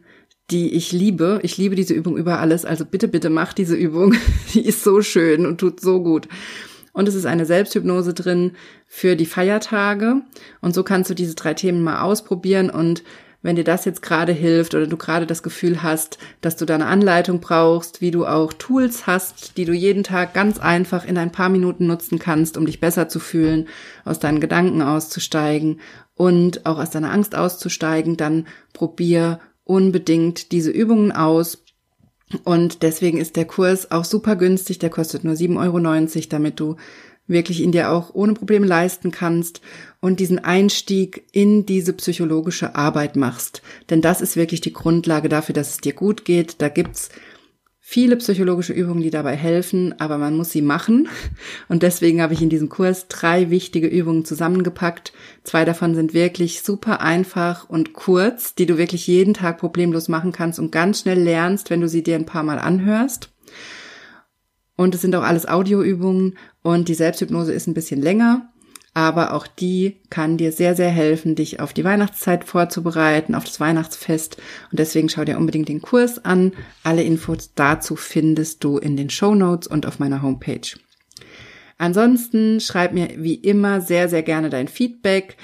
die 0.52 0.74
ich 0.74 0.92
liebe. 0.92 1.40
Ich 1.42 1.58
liebe 1.58 1.76
diese 1.76 1.96
Übung 1.96 2.18
über 2.18 2.40
alles, 2.40 2.66
also 2.66 2.86
bitte, 2.86 3.08
bitte 3.08 3.30
mach 3.30 3.54
diese 3.54 3.76
Übung. 3.76 4.16
Die 4.54 4.64
ist 4.64 4.84
so 4.84 5.02
schön 5.02 5.46
und 5.46 5.58
tut 5.60 5.80
so 5.80 6.04
gut. 6.04 6.28
Und 6.94 7.10
es 7.10 7.16
ist 7.16 7.26
eine 7.26 7.46
Selbsthypnose 7.46 8.14
drin 8.14 8.52
für 8.88 9.16
die 9.16 9.26
Feiertage. 9.26 10.22
Und 10.62 10.74
so 10.74 10.84
kannst 10.84 11.10
du 11.10 11.14
diese 11.14 11.36
drei 11.36 11.54
Themen 11.54 11.84
mal 11.84 12.02
ausprobieren 12.02 12.70
und 12.70 13.04
wenn 13.46 13.56
dir 13.56 13.64
das 13.64 13.86
jetzt 13.86 14.02
gerade 14.02 14.32
hilft 14.32 14.74
oder 14.74 14.88
du 14.88 14.98
gerade 14.98 15.28
das 15.28 15.44
Gefühl 15.44 15.84
hast, 15.84 16.18
dass 16.42 16.56
du 16.56 16.66
da 16.66 16.74
eine 16.74 16.88
Anleitung 16.88 17.42
brauchst, 17.42 18.02
wie 18.02 18.10
du 18.10 18.26
auch 18.26 18.52
Tools 18.54 19.06
hast, 19.06 19.56
die 19.58 19.66
du 19.66 19.72
jeden 19.72 20.02
Tag 20.02 20.34
ganz 20.34 20.58
einfach 20.58 21.06
in 21.06 21.16
ein 21.16 21.32
paar 21.32 21.50
Minuten 21.50 21.86
nutzen 21.86 22.18
kannst, 22.18 22.58
um 22.58 22.66
dich 22.66 22.80
besser 22.80 23.08
zu 23.08 23.20
fühlen, 23.20 23.68
aus 24.04 24.18
deinen 24.18 24.40
Gedanken 24.40 24.82
auszusteigen 24.82 25.80
und 26.16 26.66
auch 26.66 26.80
aus 26.80 26.90
deiner 26.90 27.12
Angst 27.12 27.36
auszusteigen, 27.36 28.18
dann 28.18 28.48
probier 28.74 29.40
unbedingt 29.64 30.52
diese 30.52 30.72
Übungen 30.72 31.12
aus. 31.12 31.64
Und 32.46 32.82
deswegen 32.82 33.20
ist 33.20 33.36
der 33.36 33.46
Kurs 33.46 33.92
auch 33.92 34.06
super 34.06 34.38
günstig. 34.38 34.80
Der 34.80 34.90
kostet 34.90 35.24
nur 35.24 35.36
7,90 35.36 36.16
Euro, 36.18 36.28
damit 36.32 36.60
du 36.60 36.78
wirklich 37.28 37.62
ihn 37.62 37.72
dir 37.72 37.92
auch 37.92 38.14
ohne 38.14 38.34
Probleme 38.34 38.66
leisten 38.66 39.12
kannst 39.12 39.62
und 40.00 40.20
diesen 40.20 40.40
Einstieg 40.40 41.26
in 41.32 41.66
diese 41.66 41.94
psychologische 41.94 42.76
Arbeit 42.76 43.16
machst. 43.16 43.62
Denn 43.90 44.02
das 44.02 44.22
ist 44.22 44.36
wirklich 44.36 44.62
die 44.62 44.74
Grundlage 44.74 45.30
dafür, 45.30 45.54
dass 45.54 45.72
es 45.72 45.78
dir 45.78 45.94
gut 45.94 46.26
geht. 46.26 46.62
Da 46.62 46.70
gibt's 46.70 47.10
viele 47.88 48.16
psychologische 48.16 48.74
Übungen, 48.74 49.04
die 49.04 49.12
dabei 49.12 49.36
helfen, 49.36 49.94
aber 50.00 50.18
man 50.18 50.36
muss 50.36 50.50
sie 50.50 50.64
machen. 50.64 51.08
Und 51.70 51.84
deswegen 51.84 52.20
habe 52.20 52.34
ich 52.34 52.42
in 52.42 52.50
diesem 52.50 52.68
Kurs 52.68 53.08
drei 53.08 53.52
wichtige 53.52 53.88
Übungen 53.88 54.26
zusammengepackt. 54.26 55.14
Zwei 55.44 55.66
davon 55.66 55.94
sind 55.94 56.16
wirklich 56.16 56.64
super 56.64 57.02
einfach 57.02 57.70
und 57.70 57.94
kurz, 57.94 58.56
die 58.56 58.66
du 58.66 58.80
wirklich 58.80 59.06
jeden 59.06 59.36
Tag 59.36 59.60
problemlos 59.60 60.10
machen 60.10 60.32
kannst 60.32 60.58
und 60.58 60.72
ganz 60.72 61.02
schnell 61.02 61.20
lernst, 61.20 61.70
wenn 61.70 61.82
du 61.82 61.88
sie 61.88 62.02
dir 62.02 62.16
ein 62.16 62.26
paar 62.26 62.44
Mal 62.44 62.58
anhörst. 62.58 63.35
Und 64.76 64.96
es 64.96 65.02
sind 65.02 65.16
auch 65.16 65.24
alles 65.24 65.48
Audioübungen 65.48 66.38
und 66.62 66.90
die 66.90 66.96
Selbsthypnose 66.96 67.54
ist 67.54 67.68
ein 67.68 67.74
bisschen 67.74 68.02
länger 68.02 68.50
aber 68.96 69.34
auch 69.34 69.46
die 69.46 69.98
kann 70.10 70.38
dir 70.38 70.54
sehr, 70.54 70.74
sehr 70.74 70.90
helfen, 70.90 71.36
dich 71.36 71.60
auf 71.60 71.74
die 71.74 71.84
Weihnachtszeit 71.84 72.46
vorzubereiten, 72.46 73.36
auf 73.36 73.44
das 73.44 73.60
Weihnachtsfest. 73.60 74.38
Und 74.72 74.80
deswegen 74.80 75.10
schau 75.10 75.26
dir 75.26 75.38
unbedingt 75.38 75.68
den 75.68 75.82
Kurs 75.82 76.24
an. 76.24 76.54
Alle 76.82 77.04
Infos 77.04 77.52
dazu 77.56 77.98
findest 77.98 78.64
du 78.64 78.78
in 78.78 78.96
den 78.96 79.10
Show 79.10 79.36
Notes 79.36 79.68
und 79.68 79.86
auf 79.86 80.00
meiner 80.00 80.22
Homepage. 80.22 80.80
Ansonsten 81.78 82.62
schreib 82.62 82.94
mir 82.94 83.10
wie 83.18 83.36
immer 83.36 83.82
sehr, 83.82 84.08
sehr 84.08 84.24
gerne 84.24 84.50
dein 84.50 84.70
Feedback. 84.70 85.36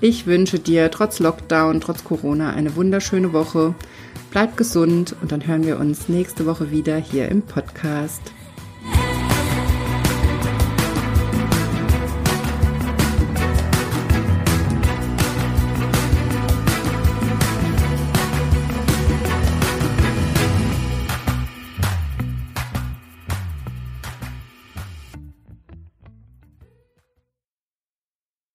Ich 0.00 0.26
wünsche 0.26 0.58
dir 0.58 0.90
trotz 0.90 1.20
Lockdown, 1.20 1.80
trotz 1.80 2.04
Corona 2.04 2.50
eine 2.50 2.76
wunderschöne 2.76 3.32
Woche. 3.32 3.74
Bleib 4.30 4.56
gesund 4.56 5.16
und 5.22 5.32
dann 5.32 5.46
hören 5.46 5.64
wir 5.64 5.78
uns 5.78 6.08
nächste 6.08 6.46
Woche 6.46 6.70
wieder 6.70 6.96
hier 6.96 7.28
im 7.28 7.42
Podcast. 7.42 8.22